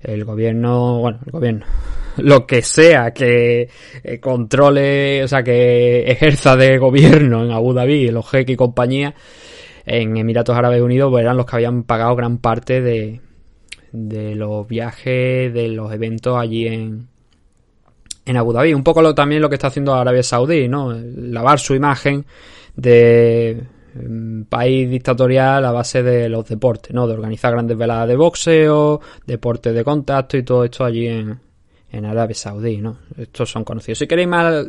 El 0.00 0.24
gobierno, 0.24 0.98
bueno, 0.98 1.18
el 1.26 1.32
gobierno, 1.32 1.66
lo 2.22 2.46
que 2.46 2.62
sea 2.62 3.12
que 3.12 3.68
eh, 4.02 4.20
controle, 4.20 5.24
o 5.24 5.28
sea, 5.28 5.42
que 5.42 6.02
ejerza 6.10 6.56
de 6.56 6.78
gobierno 6.78 7.44
en 7.44 7.50
Abu 7.50 7.72
Dhabi, 7.72 8.10
los 8.10 8.28
jeques 8.28 8.54
y 8.54 8.56
compañía, 8.56 9.14
en 9.86 10.16
Emiratos 10.16 10.56
Árabes 10.56 10.82
Unidos, 10.82 11.10
pues 11.10 11.22
eran 11.22 11.36
los 11.36 11.46
que 11.46 11.56
habían 11.56 11.82
pagado 11.84 12.14
gran 12.16 12.38
parte 12.38 12.80
de, 12.80 13.20
de 13.92 14.34
los 14.34 14.66
viajes, 14.68 15.52
de 15.52 15.68
los 15.68 15.92
eventos 15.92 16.36
allí 16.36 16.66
en, 16.66 17.08
en 18.24 18.36
Abu 18.36 18.52
Dhabi. 18.52 18.74
Un 18.74 18.84
poco 18.84 19.02
lo, 19.02 19.14
también 19.14 19.42
lo 19.42 19.48
que 19.48 19.56
está 19.56 19.68
haciendo 19.68 19.94
Arabia 19.94 20.22
Saudí, 20.22 20.68
¿no? 20.68 20.92
Lavar 20.92 21.58
su 21.58 21.74
imagen 21.74 22.24
de 22.76 23.64
mm, 23.94 24.42
país 24.42 24.90
dictatorial 24.90 25.64
a 25.64 25.72
base 25.72 26.02
de 26.02 26.28
los 26.28 26.48
deportes, 26.48 26.94
¿no? 26.94 27.06
De 27.06 27.14
organizar 27.14 27.52
grandes 27.52 27.76
veladas 27.76 28.08
de 28.08 28.16
boxeo, 28.16 29.00
deportes 29.26 29.74
de 29.74 29.84
contacto 29.84 30.36
y 30.36 30.42
todo 30.42 30.64
esto 30.64 30.84
allí 30.84 31.06
en, 31.08 31.40
en 31.92 32.04
Arabia 32.04 32.34
Saudí, 32.34 32.78
¿no? 32.78 32.98
Estos 33.16 33.50
son 33.50 33.64
conocidos. 33.64 33.98
Si 33.98 34.06
queréis 34.06 34.28
más 34.28 34.64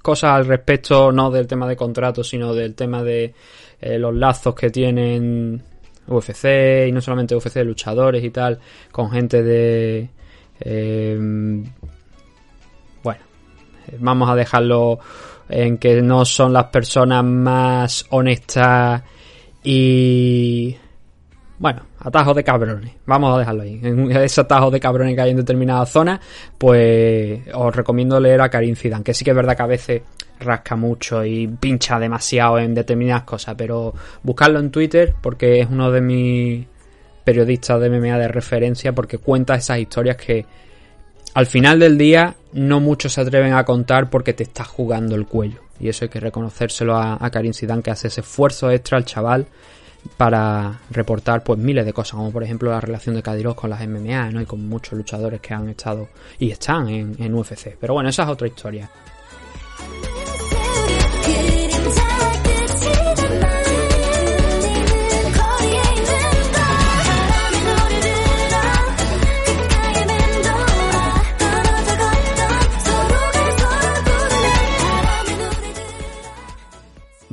cosas 0.00 0.32
al 0.32 0.46
respecto, 0.46 1.12
no 1.12 1.30
del 1.30 1.46
tema 1.46 1.68
de 1.68 1.76
contratos, 1.76 2.28
sino 2.28 2.54
del 2.54 2.74
tema 2.74 3.02
de 3.02 3.34
eh, 3.80 3.98
los 3.98 4.14
lazos 4.14 4.54
que 4.54 4.70
tienen 4.70 5.62
UFC 6.06 6.86
y 6.88 6.92
no 6.92 7.00
solamente 7.00 7.36
UFC, 7.36 7.56
luchadores 7.64 8.24
y 8.24 8.30
tal, 8.30 8.58
con 8.90 9.10
gente 9.10 9.42
de... 9.42 10.08
Eh, 10.60 11.18
bueno, 13.02 13.20
vamos 13.98 14.30
a 14.30 14.34
dejarlo 14.34 14.98
en 15.48 15.78
que 15.78 16.02
no 16.02 16.24
son 16.24 16.52
las 16.52 16.64
personas 16.64 17.24
más 17.24 18.06
honestas 18.10 19.02
y 19.62 20.76
bueno, 21.58 21.82
atajos 21.98 22.36
de 22.36 22.44
cabrones. 22.44 22.92
Vamos 23.06 23.34
a 23.34 23.38
dejarlo 23.40 23.62
ahí. 23.62 23.80
En 23.82 24.10
ese 24.12 24.40
atajo 24.40 24.70
de 24.70 24.78
cabrones 24.78 25.14
que 25.16 25.20
hay 25.20 25.30
en 25.30 25.38
determinadas 25.38 25.90
zonas, 25.90 26.20
pues 26.56 27.40
os 27.52 27.74
recomiendo 27.74 28.20
leer 28.20 28.40
a 28.40 28.48
Karim 28.48 28.76
Zidane, 28.76 29.02
que 29.02 29.12
sí 29.12 29.24
que 29.24 29.30
es 29.30 29.36
verdad 29.36 29.56
que 29.56 29.62
a 29.62 29.66
veces 29.66 30.02
rasca 30.38 30.76
mucho 30.76 31.24
y 31.24 31.48
pincha 31.48 31.98
demasiado 31.98 32.60
en 32.60 32.74
determinadas 32.74 33.24
cosas, 33.24 33.56
pero 33.58 33.92
buscarlo 34.22 34.60
en 34.60 34.70
Twitter 34.70 35.14
porque 35.20 35.60
es 35.60 35.68
uno 35.68 35.90
de 35.90 36.00
mis 36.00 36.66
periodistas 37.24 37.80
de 37.80 37.90
MMA 37.90 38.18
de 38.18 38.28
referencia 38.28 38.92
porque 38.92 39.18
cuenta 39.18 39.56
esas 39.56 39.80
historias 39.80 40.16
que 40.16 40.46
al 41.34 41.46
final 41.46 41.80
del 41.80 41.98
día 41.98 42.36
no 42.52 42.78
muchos 42.78 43.14
se 43.14 43.20
atreven 43.20 43.52
a 43.52 43.64
contar 43.64 44.10
porque 44.10 44.32
te 44.32 44.44
está 44.44 44.64
jugando 44.64 45.16
el 45.16 45.26
cuello. 45.26 45.60
Y 45.80 45.88
eso 45.88 46.04
hay 46.04 46.08
que 46.08 46.20
reconocérselo 46.20 46.96
a, 46.96 47.18
a 47.20 47.30
Karim 47.30 47.52
Zidane 47.52 47.82
que 47.82 47.90
hace 47.90 48.08
ese 48.08 48.20
esfuerzo 48.20 48.70
extra 48.70 48.96
al 48.96 49.04
chaval 49.04 49.46
para 50.16 50.80
reportar 50.90 51.42
pues 51.42 51.58
miles 51.58 51.84
de 51.84 51.92
cosas, 51.92 52.12
como 52.12 52.32
por 52.32 52.42
ejemplo 52.42 52.70
la 52.70 52.80
relación 52.80 53.14
de 53.14 53.22
Kadirov 53.22 53.54
con 53.54 53.70
las 53.70 53.86
MMA, 53.86 54.30
¿no? 54.30 54.40
Y 54.40 54.46
con 54.46 54.68
muchos 54.68 54.94
luchadores 54.94 55.40
que 55.40 55.54
han 55.54 55.68
estado 55.68 56.08
y 56.38 56.50
están 56.50 56.88
en, 56.88 57.16
en 57.18 57.34
UFC. 57.34 57.76
Pero 57.80 57.94
bueno, 57.94 58.08
esa 58.08 58.24
es 58.24 58.28
otra 58.28 58.46
historia. 58.46 58.90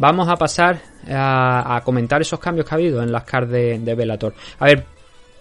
Vamos 0.05 0.29
a 0.29 0.35
pasar 0.35 0.79
a, 1.09 1.81
comentar 1.83 2.21
esos 2.21 2.39
cambios 2.39 2.69
que 2.69 2.75
ha 2.75 2.77
habido 2.77 3.01
en 3.01 3.11
las 3.11 3.23
cards 3.23 3.49
de, 3.49 3.79
de 3.79 3.95
Bellator. 3.95 4.35
A 4.59 4.65
ver, 4.65 4.85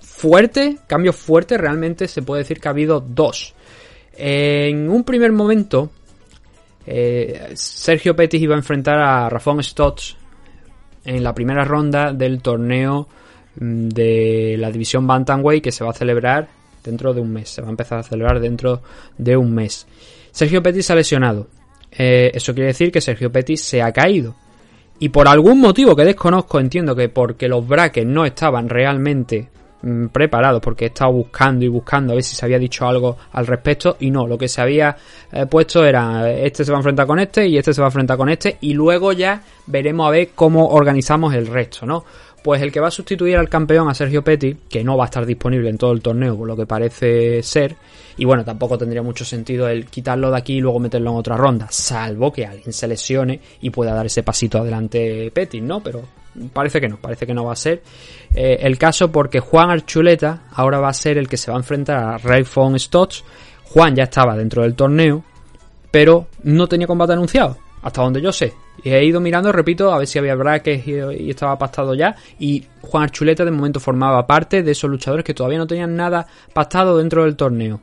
fuerte, 0.01 0.79
cambios 0.87 1.17
fuertes, 1.17 1.61
realmente 1.61 2.09
se 2.09 2.23
puede 2.23 2.45
decir 2.45 2.59
que 2.59 2.69
ha 2.69 2.71
habido 2.71 2.99
dos. 2.99 3.53
En 4.17 4.89
un 4.89 5.05
primer 5.05 5.33
momento, 5.33 5.91
eh, 6.87 7.53
Sergio 7.53 8.17
Pettis 8.17 8.41
iba 8.41 8.55
a 8.55 8.57
enfrentar 8.57 8.99
a 9.01 9.29
Rafón 9.29 9.63
Stotts 9.63 10.17
en 11.05 11.23
la 11.23 11.35
primera 11.35 11.67
ronda 11.67 12.15
del 12.15 12.41
torneo 12.41 13.07
mm, 13.61 13.89
de 13.89 14.57
la 14.59 14.71
división 14.71 15.07
Bantamweight 15.07 15.63
que 15.63 15.73
se 15.73 15.85
va 15.85 15.91
a 15.91 15.93
celebrar 15.95 16.49
dentro 16.83 17.13
de 17.13 17.21
un 17.21 17.31
mes. 17.31 17.51
Se 17.51 17.61
va 17.61 17.69
a 17.69 17.71
empezar 17.71 17.99
a 17.99 18.03
celebrar 18.03 18.41
dentro 18.41 18.81
de 19.19 19.37
un 19.37 19.55
mes. 19.55 19.87
Sergio 20.31 20.63
Pettis 20.63 20.91
ha 20.91 20.95
lesionado. 20.95 21.49
Eh, 21.91 22.31
eso 22.33 22.55
quiere 22.55 22.69
decir 22.69 22.91
que 22.91 23.03
Sergio 23.03 23.31
Pettis 23.31 23.61
se 23.61 23.83
ha 23.83 23.93
caído. 23.93 24.35
Y 24.99 25.09
por 25.09 25.29
algún 25.29 25.61
motivo 25.61 25.97
que 25.97 26.05
desconozco, 26.05 26.61
entiendo 26.61 26.95
que 26.95 27.09
porque 27.09 27.49
los 27.49 27.67
brackets 27.67 28.07
no 28.07 28.25
estaban 28.25 28.69
realmente 28.69 29.49
mm, 29.83 30.07
preparados, 30.07 30.63
porque 30.63 30.85
he 30.85 30.89
estado 30.89 31.13
buscando 31.13 31.65
y 31.65 31.69
buscando 31.69 32.13
a 32.13 32.15
ver 32.15 32.25
si 32.25 32.37
se 32.37 32.45
había 32.45 32.59
dicho 32.59 32.87
algo 32.87 33.17
al 33.33 33.47
respecto, 33.47 33.97
y 34.01 34.11
no, 34.11 34.27
lo 34.27 34.39
que 34.39 34.49
se 34.49 34.61
había 34.61 34.97
eh, 35.33 35.47
puesto 35.47 35.85
era 35.85 36.31
este 36.31 36.65
se 36.65 36.71
va 36.71 36.79
a 36.79 36.81
enfrentar 36.81 37.07
con 37.07 37.19
este 37.19 37.47
y 37.47 37.59
este 37.59 37.75
se 37.75 37.81
va 37.81 37.89
a 37.89 37.91
enfrentar 37.91 38.17
con 38.17 38.29
este, 38.29 38.57
y 38.61 38.73
luego 38.75 39.13
ya 39.13 39.43
veremos 39.67 40.07
a 40.07 40.11
ver 40.11 40.31
cómo 40.35 40.69
organizamos 40.69 41.35
el 41.35 41.49
resto, 41.49 41.87
¿no? 41.87 42.05
Pues 42.45 42.61
el 42.61 42.71
que 42.71 42.79
va 42.79 42.89
a 42.89 42.91
sustituir 42.91 43.39
al 43.39 43.49
campeón, 43.49 43.89
a 43.89 43.95
Sergio 43.95 44.23
Petty, 44.23 44.55
que 44.69 44.85
no 44.85 44.99
va 44.99 45.05
a 45.05 45.07
estar 45.07 45.25
disponible 45.25 45.71
en 45.71 45.79
todo 45.79 45.93
el 45.93 46.03
torneo, 46.03 46.37
por 46.37 46.47
lo 46.47 46.55
que 46.55 46.67
parece 46.67 47.43
ser, 47.43 47.75
y 48.19 48.27
bueno, 48.27 48.45
tampoco 48.45 48.77
tendría 48.77 49.01
mucho 49.01 49.25
sentido 49.25 49.67
el 49.67 49.87
quitarlo 49.87 50.31
de 50.31 50.37
aquí 50.37 50.57
y 50.57 50.61
luego 50.61 50.79
meterlo 50.79 51.13
en 51.13 51.17
otra 51.17 51.39
ronda, 51.39 51.69
salvo 51.71 52.31
que 52.31 52.45
alguien 52.45 52.75
se 52.75 52.87
lesione 52.87 53.41
y 53.63 53.71
pueda 53.71 53.95
dar 53.95 54.05
ese 54.05 54.23
pasito 54.23 54.59
adelante 54.59 55.31
Petty, 55.31 55.63
¿no? 55.63 55.83
Pero 55.83 56.03
parece 56.53 56.83
que 56.83 56.89
no, 56.91 56.99
parece 56.99 57.27
que 57.27 57.33
no 57.33 57.47
va 57.47 57.55
a 57.55 57.57
ser 57.57 57.83
eh, 58.35 58.59
el 58.61 58.77
caso 58.77 59.11
porque 59.11 59.41
Juan 59.41 59.71
Archuleta 59.71 60.43
ahora 60.53 60.81
va 60.81 60.91
a 60.91 60.93
ser 60.93 61.17
el 61.17 61.31
que 61.31 61.39
se 61.39 61.51
va 61.51 61.57
a 61.57 61.61
enfrentar 61.61 61.97
a 61.97 62.19
Rayfon 62.19 62.79
Stotts. 62.79 63.25
Juan 63.71 63.97
ya 63.97 64.03
estaba 64.03 64.37
dentro 64.37 64.65
del 64.65 64.75
torneo, 64.75 65.25
pero 65.91 66.27
no 66.43 66.67
tenía 66.67 66.87
combate 66.87 67.15
anunciado 67.15 67.57
hasta 67.81 68.03
donde 68.03 68.21
yo 68.21 68.33
sé. 68.33 68.53
Y 68.83 68.91
he 68.91 69.05
ido 69.05 69.21
mirando, 69.21 69.53
repito, 69.53 69.93
a 69.93 69.99
ver 69.99 70.07
si 70.07 70.19
había 70.19 70.35
brackets 70.35 70.87
y, 70.87 71.31
estaba 71.31 71.57
pactado 71.59 71.95
ya. 71.95 72.15
Y 72.39 72.65
Juan 72.81 73.05
Archuleta 73.05 73.45
de 73.45 73.51
momento 73.51 73.81
formaba 73.81 74.27
parte 74.27 74.63
de 74.63 74.73
esos 74.73 74.91
luchadores 74.91 75.25
que 75.25 75.35
todavía 75.35 75.59
no 75.59 75.67
tenían 75.67 75.95
nada 75.97 76.27
pactado 76.53 76.99
dentro 76.99 77.25
del 77.25 77.37
torneo. 77.37 77.81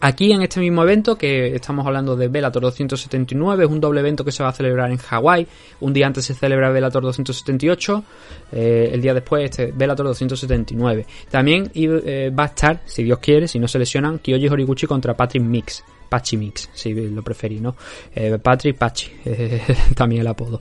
Aquí 0.00 0.30
en 0.30 0.42
este 0.42 0.60
mismo 0.60 0.84
evento, 0.84 1.18
que 1.18 1.56
estamos 1.56 1.84
hablando 1.84 2.14
de 2.14 2.28
Bellator 2.28 2.62
279, 2.62 3.64
es 3.64 3.70
un 3.70 3.80
doble 3.80 3.98
evento 3.98 4.24
que 4.24 4.30
se 4.30 4.44
va 4.44 4.50
a 4.50 4.52
celebrar 4.52 4.92
en 4.92 4.96
Hawái. 4.96 5.46
Un 5.80 5.92
día 5.92 6.06
antes 6.06 6.24
se 6.24 6.34
celebra 6.34 6.70
Bellator 6.70 7.02
278, 7.02 8.04
eh, 8.52 8.90
el 8.92 9.02
día 9.02 9.12
después 9.12 9.44
este 9.44 9.72
Bellator 9.72 10.06
279. 10.06 11.04
También 11.30 11.72
eh, 11.74 12.30
va 12.30 12.44
a 12.44 12.46
estar, 12.46 12.80
si 12.84 13.02
Dios 13.02 13.18
quiere, 13.18 13.48
si 13.48 13.58
no 13.58 13.66
se 13.66 13.80
lesionan, 13.80 14.20
Kyoji 14.20 14.48
Horiguchi 14.48 14.86
contra 14.86 15.16
Patrick 15.16 15.42
Mix. 15.42 15.82
Pachi 16.08 16.36
Mix, 16.36 16.70
si 16.72 16.94
lo 16.94 17.22
preferí, 17.22 17.60
¿no? 17.60 17.76
Eh, 18.14 18.38
Patrick 18.42 18.76
Pachi, 18.76 19.10
también 19.94 20.22
el 20.22 20.26
apodo. 20.26 20.60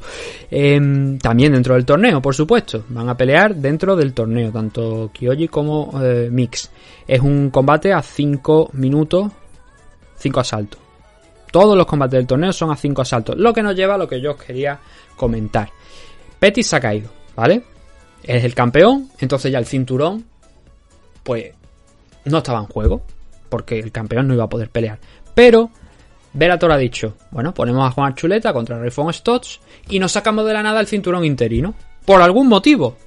Em, 0.52 1.18
también 1.18 1.54
dentro 1.54 1.76
del 1.76 1.86
torneo, 1.86 2.22
por 2.22 2.36
supuesto. 2.36 2.84
Van 2.90 3.10
a 3.10 3.16
pelear 3.16 3.56
dentro 3.56 3.96
del 3.96 4.14
torneo, 4.14 4.52
tanto 4.52 5.12
Kyoji 5.14 5.48
como 5.48 6.00
eh, 6.04 6.30
Mix. 6.32 6.70
Es 7.08 7.22
un 7.22 7.50
combate 7.50 7.94
a 7.94 8.02
5 8.02 8.72
minutos, 8.74 9.32
5 10.18 10.40
asaltos. 10.40 10.82
Todos 11.52 11.78
los 11.78 11.86
combates 11.86 12.18
del 12.18 12.28
torneo 12.28 12.52
son 12.52 12.72
a 12.72 12.76
5 12.76 13.02
asaltos. 13.02 13.38
Lo 13.38 13.54
que 13.54 13.64
nos 13.64 13.76
lleva 13.76 13.96
a 13.96 13.98
lo 13.98 14.08
que 14.08 14.20
yo 14.20 14.32
os 14.32 14.44
quería 14.44 14.80
comentar. 15.16 15.70
Pettis 16.40 16.68
se 16.68 16.76
ha 16.76 16.80
caído, 16.80 17.10
¿vale? 17.36 17.64
Es 18.24 18.44
el 18.44 18.54
campeón, 18.54 19.10
entonces 19.20 19.52
ya 19.52 19.60
el 19.60 19.66
cinturón, 19.66 20.26
pues 21.24 21.54
no 22.26 22.40
estaba 22.40 22.60
en 22.60 22.66
juego. 22.66 23.02
porque 23.50 23.80
el 23.80 23.94
campeón 23.94 24.28
no 24.28 24.34
iba 24.34 24.44
a 24.44 24.50
poder 24.50 24.70
pelear. 24.70 25.00
Pero 25.38 25.70
Bellator 26.34 26.72
ha 26.72 26.78
dicho, 26.78 27.14
bueno, 27.30 27.54
ponemos 27.54 27.88
a 27.88 27.92
Juan 27.92 28.16
Chuleta 28.16 28.52
contra 28.54 28.80
Rayfon 28.80 29.14
Stotts 29.14 29.60
y 29.88 30.00
nos 30.00 30.14
sacamos 30.14 30.48
de 30.48 30.54
la 30.54 30.64
nada 30.64 30.80
el 30.80 30.88
cinturón 30.88 31.24
interino. 31.24 31.76
Por 32.06 32.24
algún 32.24 32.48
motivo. 32.48 32.98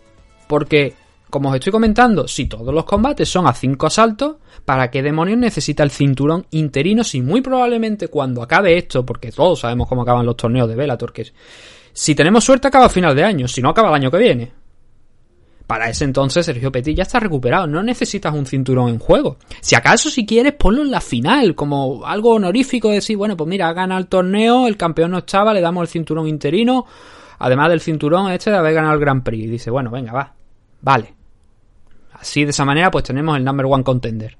Porque, 0.46 0.94
como 1.28 1.48
os 1.48 1.56
estoy 1.56 1.72
comentando, 1.72 2.28
si 2.28 2.46
todos 2.46 2.72
los 2.72 2.84
combates 2.84 3.28
son 3.28 3.48
a 3.48 3.52
5 3.52 3.84
asaltos, 3.84 4.36
¿para 4.64 4.92
qué 4.92 5.02
demonios 5.02 5.38
necesita 5.38 5.82
el 5.82 5.90
cinturón 5.90 6.46
interino 6.52 7.02
si 7.02 7.20
muy 7.20 7.40
probablemente 7.40 8.06
cuando 8.06 8.42
acabe 8.42 8.78
esto, 8.78 9.04
porque 9.04 9.32
todos 9.32 9.58
sabemos 9.58 9.88
cómo 9.88 10.02
acaban 10.02 10.24
los 10.24 10.36
torneos 10.36 10.68
de 10.68 10.76
Bellator, 10.76 11.12
que 11.12 11.32
si 11.92 12.14
tenemos 12.14 12.44
suerte 12.44 12.68
acaba 12.68 12.86
a 12.86 12.90
final 12.90 13.16
de 13.16 13.24
año, 13.24 13.48
si 13.48 13.60
no 13.60 13.70
acaba 13.70 13.88
el 13.88 13.94
año 13.94 14.10
que 14.12 14.18
viene. 14.18 14.52
Para 15.70 15.88
ese 15.88 16.02
entonces 16.02 16.44
Sergio 16.44 16.72
Petit 16.72 16.96
ya 16.96 17.04
está 17.04 17.20
recuperado, 17.20 17.68
no 17.68 17.80
necesitas 17.80 18.34
un 18.34 18.44
cinturón 18.44 18.88
en 18.88 18.98
juego. 18.98 19.36
Si 19.60 19.76
acaso 19.76 20.10
si 20.10 20.26
quieres 20.26 20.54
ponlo 20.54 20.82
en 20.82 20.90
la 20.90 21.00
final, 21.00 21.54
como 21.54 22.04
algo 22.04 22.34
honorífico 22.34 22.88
de 22.88 22.96
decir, 22.96 23.16
bueno, 23.16 23.36
pues 23.36 23.48
mira, 23.48 23.72
gana 23.72 23.96
el 23.96 24.08
torneo, 24.08 24.66
el 24.66 24.76
campeón 24.76 25.12
no 25.12 25.18
estaba, 25.18 25.54
le 25.54 25.60
damos 25.60 25.82
el 25.82 25.86
cinturón 25.86 26.26
interino, 26.26 26.86
además 27.38 27.68
del 27.68 27.80
cinturón 27.80 28.32
este 28.32 28.50
de 28.50 28.56
haber 28.56 28.74
ganado 28.74 28.94
el 28.94 29.00
Grand 29.00 29.22
Prix. 29.22 29.44
Y 29.44 29.46
dice, 29.46 29.70
bueno, 29.70 29.92
venga, 29.92 30.12
va, 30.12 30.34
vale. 30.82 31.14
Así 32.14 32.42
de 32.42 32.50
esa 32.50 32.64
manera 32.64 32.90
pues 32.90 33.04
tenemos 33.04 33.36
el 33.36 33.44
number 33.44 33.66
one 33.66 33.84
contender. 33.84 34.36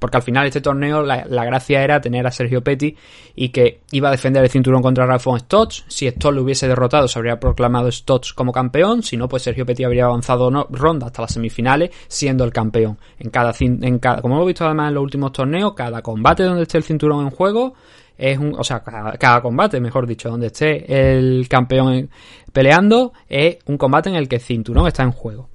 Porque 0.00 0.16
al 0.16 0.22
final 0.24 0.46
este 0.46 0.60
torneo 0.60 1.02
la, 1.02 1.44
gracia 1.44 1.84
era 1.84 2.00
tener 2.00 2.26
a 2.26 2.32
Sergio 2.32 2.64
Petty 2.64 2.96
y 3.36 3.50
que 3.50 3.82
iba 3.92 4.08
a 4.08 4.10
defender 4.10 4.42
el 4.42 4.50
cinturón 4.50 4.82
contra 4.82 5.06
Ralphon 5.06 5.38
Stotts. 5.38 5.84
Si 5.86 6.10
Stotts 6.10 6.34
lo 6.34 6.42
hubiese 6.42 6.66
derrotado, 6.66 7.06
se 7.06 7.18
habría 7.18 7.38
proclamado 7.38 7.92
Stotts 7.92 8.32
como 8.32 8.50
campeón. 8.50 9.02
Si 9.02 9.16
no, 9.16 9.28
pues 9.28 9.42
Sergio 9.42 9.66
Petty 9.66 9.84
habría 9.84 10.06
avanzado 10.06 10.50
ronda 10.70 11.06
hasta 11.06 11.22
las 11.22 11.32
semifinales 11.32 11.90
siendo 12.08 12.44
el 12.44 12.52
campeón. 12.52 12.98
En 13.18 13.30
cada, 13.30 13.52
en 13.60 13.98
cada, 13.98 14.22
como 14.22 14.36
hemos 14.36 14.46
visto 14.46 14.64
además 14.64 14.88
en 14.88 14.94
los 14.94 15.04
últimos 15.04 15.32
torneos, 15.32 15.74
cada 15.74 16.00
combate 16.00 16.44
donde 16.44 16.62
esté 16.62 16.78
el 16.78 16.84
cinturón 16.84 17.26
en 17.26 17.30
juego 17.30 17.74
es 18.16 18.38
un, 18.38 18.54
o 18.58 18.64
sea, 18.64 18.80
cada, 18.80 19.12
cada, 19.12 19.40
combate, 19.40 19.80
mejor 19.80 20.06
dicho, 20.06 20.28
donde 20.28 20.48
esté 20.48 21.16
el 21.18 21.48
campeón 21.48 22.10
peleando, 22.52 23.12
es 23.28 23.58
un 23.66 23.78
combate 23.78 24.10
en 24.10 24.16
el 24.16 24.28
que 24.28 24.36
el 24.36 24.42
cinturón 24.42 24.86
está 24.86 25.02
en 25.02 25.12
juego. 25.12 25.48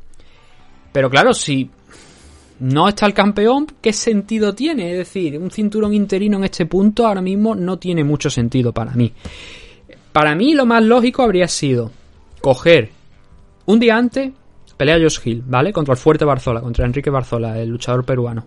Pero 0.92 1.10
claro, 1.10 1.34
si 1.34 1.70
no 2.60 2.88
está 2.88 3.06
el 3.06 3.14
campeón, 3.14 3.68
¿qué 3.82 3.92
sentido 3.92 4.56
tiene? 4.56 4.92
Es 4.92 4.98
decir, 4.98 5.38
un 5.38 5.52
cinturón 5.52 5.94
interino 5.94 6.38
en 6.38 6.46
este 6.46 6.66
punto 6.66 7.06
ahora 7.06 7.22
mismo 7.22 7.56
no 7.56 7.78
tiene 7.78 8.04
mucho 8.04 8.30
sentido 8.30 8.72
para 8.72 8.92
mí. 8.92 9.12
Para 10.12 10.36
mí 10.36 10.54
lo 10.54 10.66
más 10.66 10.84
lógico 10.84 11.24
habría 11.24 11.48
sido 11.48 11.92
coger 12.42 12.90
un 13.66 13.80
día 13.80 13.98
antes, 13.98 14.32
pelea 14.78 14.98
Josh 15.00 15.20
Hill, 15.24 15.44
¿vale? 15.46 15.74
Contra 15.74 15.94
el 15.94 16.00
fuerte 16.00 16.24
Barzola, 16.24 16.62
contra 16.62 16.86
Enrique 16.86 17.10
Barzola, 17.10 17.60
el 17.60 17.70
luchador 17.70 18.06
peruano. 18.06 18.46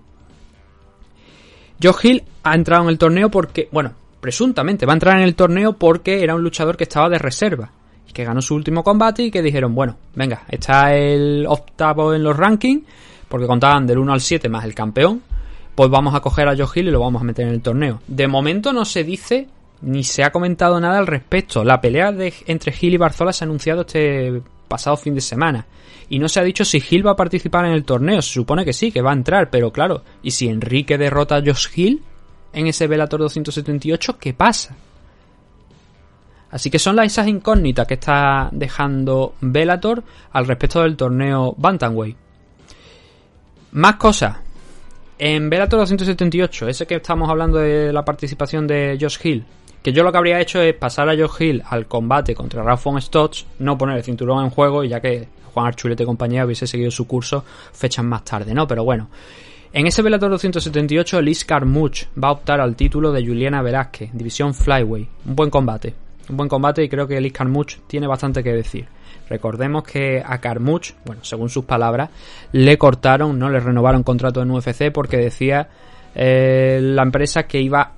Josh 1.82 2.06
Hill 2.06 2.22
ha 2.44 2.54
entrado 2.54 2.84
en 2.84 2.88
el 2.90 2.98
torneo 2.98 3.30
porque, 3.30 3.68
bueno, 3.70 3.92
presuntamente 4.20 4.86
va 4.86 4.92
a 4.92 4.96
entrar 4.96 5.16
en 5.18 5.24
el 5.24 5.34
torneo 5.34 5.74
porque 5.74 6.22
era 6.22 6.34
un 6.34 6.42
luchador 6.42 6.76
que 6.76 6.84
estaba 6.84 7.08
de 7.08 7.18
reserva 7.18 7.70
y 8.08 8.12
que 8.12 8.24
ganó 8.24 8.40
su 8.40 8.54
último 8.54 8.82
combate 8.82 9.24
y 9.24 9.30
que 9.30 9.42
dijeron, 9.42 9.74
bueno, 9.74 9.96
venga, 10.14 10.44
está 10.48 10.94
el 10.94 11.44
octavo 11.46 12.14
en 12.14 12.22
los 12.22 12.36
rankings 12.36 12.84
porque 13.28 13.46
contaban 13.46 13.86
del 13.86 13.98
1 13.98 14.12
al 14.12 14.20
7 14.20 14.48
más 14.48 14.64
el 14.64 14.74
campeón, 14.74 15.22
pues 15.74 15.90
vamos 15.90 16.14
a 16.14 16.20
coger 16.20 16.48
a 16.48 16.56
Joe 16.56 16.66
Hill 16.74 16.88
y 16.88 16.90
lo 16.90 17.00
vamos 17.00 17.22
a 17.22 17.24
meter 17.24 17.46
en 17.46 17.54
el 17.54 17.62
torneo. 17.62 18.00
De 18.06 18.26
momento 18.26 18.72
no 18.72 18.84
se 18.84 19.04
dice 19.04 19.48
ni 19.80 20.02
se 20.02 20.24
ha 20.24 20.32
comentado 20.32 20.80
nada 20.80 20.98
al 20.98 21.06
respecto. 21.06 21.64
La 21.64 21.80
pelea 21.80 22.12
de, 22.12 22.32
entre 22.46 22.74
Hill 22.78 22.94
y 22.94 22.96
Barzola 22.96 23.32
se 23.32 23.44
ha 23.44 23.46
anunciado 23.46 23.82
este 23.82 24.42
pasado 24.66 24.96
fin 24.96 25.14
de 25.14 25.20
semana. 25.20 25.66
Y 26.08 26.18
no 26.18 26.28
se 26.28 26.40
ha 26.40 26.42
dicho 26.42 26.64
si 26.64 26.82
Hill 26.88 27.06
va 27.06 27.12
a 27.12 27.16
participar 27.16 27.66
en 27.66 27.72
el 27.72 27.84
torneo. 27.84 28.22
Se 28.22 28.32
supone 28.32 28.64
que 28.64 28.72
sí, 28.72 28.90
que 28.90 29.02
va 29.02 29.10
a 29.10 29.14
entrar, 29.14 29.50
pero 29.50 29.70
claro, 29.70 30.02
¿y 30.22 30.30
si 30.30 30.48
Enrique 30.48 30.98
derrota 30.98 31.36
a 31.36 31.42
Josh 31.42 31.68
Hill 31.74 32.02
en 32.52 32.66
ese 32.66 32.86
Velator 32.86 33.20
278, 33.20 34.18
qué 34.18 34.34
pasa? 34.34 34.74
Así 36.50 36.70
que 36.70 36.78
son 36.78 36.96
las 36.96 37.06
esas 37.06 37.28
incógnitas 37.28 37.86
que 37.86 37.94
está 37.94 38.48
dejando 38.52 39.34
Velator 39.40 40.02
al 40.32 40.46
respecto 40.46 40.80
del 40.82 40.96
torneo 40.96 41.54
Bantamweight. 41.58 42.16
Más 43.72 43.96
cosas. 43.96 44.36
En 45.18 45.50
Bellator 45.50 45.80
278, 45.80 46.68
ese 46.68 46.86
que 46.86 46.94
estamos 46.96 47.28
hablando 47.28 47.58
de 47.58 47.92
la 47.92 48.04
participación 48.04 48.66
de 48.66 48.96
Josh 48.98 49.18
Hill, 49.22 49.44
que 49.82 49.92
yo 49.92 50.02
lo 50.02 50.10
que 50.10 50.18
habría 50.18 50.40
hecho 50.40 50.62
es 50.62 50.74
pasar 50.74 51.08
a 51.10 51.16
Josh 51.16 51.42
Hill 51.42 51.62
al 51.68 51.86
combate 51.86 52.34
contra 52.34 52.62
Ralph 52.62 52.86
Stotts, 53.00 53.44
no 53.58 53.76
poner 53.76 53.98
el 53.98 54.04
cinturón 54.04 54.44
en 54.44 54.50
juego, 54.50 54.84
y 54.84 54.88
ya 54.88 55.00
que 55.00 55.28
Juan 55.52 55.66
Archulete 55.66 56.04
y 56.04 56.06
compañía 56.06 56.46
hubiese 56.46 56.66
seguido 56.66 56.90
su 56.90 57.06
curso 57.06 57.44
fechas 57.72 58.04
más 58.04 58.24
tarde, 58.24 58.54
¿no? 58.54 58.66
Pero 58.66 58.84
bueno. 58.84 59.08
En 59.70 59.86
ese 59.86 60.00
Bellator 60.00 60.30
278, 60.30 61.20
Liz 61.20 61.44
Carmouche 61.44 62.06
va 62.22 62.28
a 62.28 62.32
optar 62.32 62.60
al 62.60 62.74
título 62.74 63.12
de 63.12 63.26
Juliana 63.26 63.60
Velázquez, 63.60 64.10
división 64.14 64.54
Flyway. 64.54 65.06
Un 65.26 65.36
buen 65.36 65.50
combate. 65.50 65.94
Un 66.30 66.38
buen 66.38 66.48
combate 66.48 66.82
y 66.82 66.88
creo 66.88 67.06
que 67.06 67.20
Liz 67.20 67.34
Carmouche 67.34 67.80
tiene 67.86 68.06
bastante 68.06 68.42
que 68.42 68.52
decir. 68.52 68.86
Recordemos 69.28 69.84
que 69.84 70.22
a 70.24 70.38
Carmuch, 70.38 70.92
bueno, 71.04 71.22
según 71.24 71.50
sus 71.50 71.64
palabras, 71.64 72.10
le 72.52 72.78
cortaron, 72.78 73.38
no 73.38 73.50
le 73.50 73.60
renovaron 73.60 74.02
contrato 74.02 74.42
en 74.42 74.50
UFC 74.50 74.90
porque 74.92 75.18
decía 75.18 75.68
eh, 76.14 76.80
la 76.82 77.02
empresa 77.02 77.44
que 77.44 77.60
iba 77.60 77.92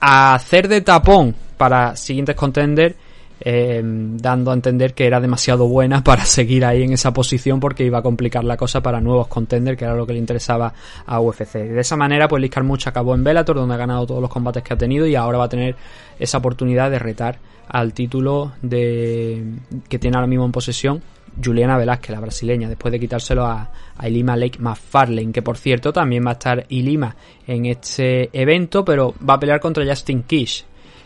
a 0.00 0.34
hacer 0.34 0.68
de 0.68 0.80
tapón 0.80 1.34
para 1.56 1.96
siguientes 1.96 2.34
contenders, 2.34 2.96
eh, 3.40 3.82
dando 3.84 4.50
a 4.50 4.54
entender 4.54 4.94
que 4.94 5.06
era 5.06 5.20
demasiado 5.20 5.68
buena 5.68 6.02
para 6.02 6.24
seguir 6.26 6.64
ahí 6.64 6.82
en 6.82 6.92
esa 6.92 7.12
posición 7.12 7.60
porque 7.60 7.84
iba 7.84 7.98
a 7.98 8.02
complicar 8.02 8.44
la 8.44 8.56
cosa 8.56 8.82
para 8.82 9.00
nuevos 9.00 9.28
contenders, 9.28 9.78
que 9.78 9.84
era 9.84 9.94
lo 9.94 10.06
que 10.06 10.12
le 10.12 10.18
interesaba 10.18 10.72
a 11.06 11.20
UFC. 11.20 11.54
De 11.54 11.80
esa 11.80 11.96
manera, 11.96 12.28
pues 12.28 12.40
Liz 12.40 12.50
Carmuch 12.50 12.86
acabó 12.86 13.14
en 13.14 13.24
Bellator, 13.24 13.56
donde 13.56 13.74
ha 13.74 13.78
ganado 13.78 14.06
todos 14.06 14.20
los 14.20 14.30
combates 14.30 14.62
que 14.62 14.74
ha 14.74 14.78
tenido 14.78 15.06
y 15.06 15.14
ahora 15.14 15.38
va 15.38 15.44
a 15.44 15.48
tener 15.48 15.76
esa 16.18 16.38
oportunidad 16.38 16.90
de 16.90 16.98
retar 16.98 17.38
al 17.68 17.92
título 17.92 18.52
de 18.62 19.44
que 19.88 19.98
tiene 19.98 20.16
ahora 20.16 20.28
mismo 20.28 20.44
en 20.44 20.52
posesión 20.52 21.02
Juliana 21.42 21.76
Velázquez, 21.76 22.10
la 22.10 22.20
brasileña, 22.20 22.68
después 22.68 22.92
de 22.92 23.00
quitárselo 23.00 23.44
a, 23.44 23.70
a 23.96 24.08
Ilima 24.08 24.36
Lake 24.36 24.58
McFarlane, 24.58 25.32
que 25.32 25.42
por 25.42 25.58
cierto 25.58 25.92
también 25.92 26.24
va 26.24 26.30
a 26.30 26.34
estar 26.34 26.64
Ilima 26.68 27.14
en 27.46 27.66
este 27.66 28.30
evento, 28.32 28.84
pero 28.84 29.14
va 29.28 29.34
a 29.34 29.40
pelear 29.40 29.60
contra 29.60 29.84
Justin 29.84 30.22
Kish. 30.22 30.64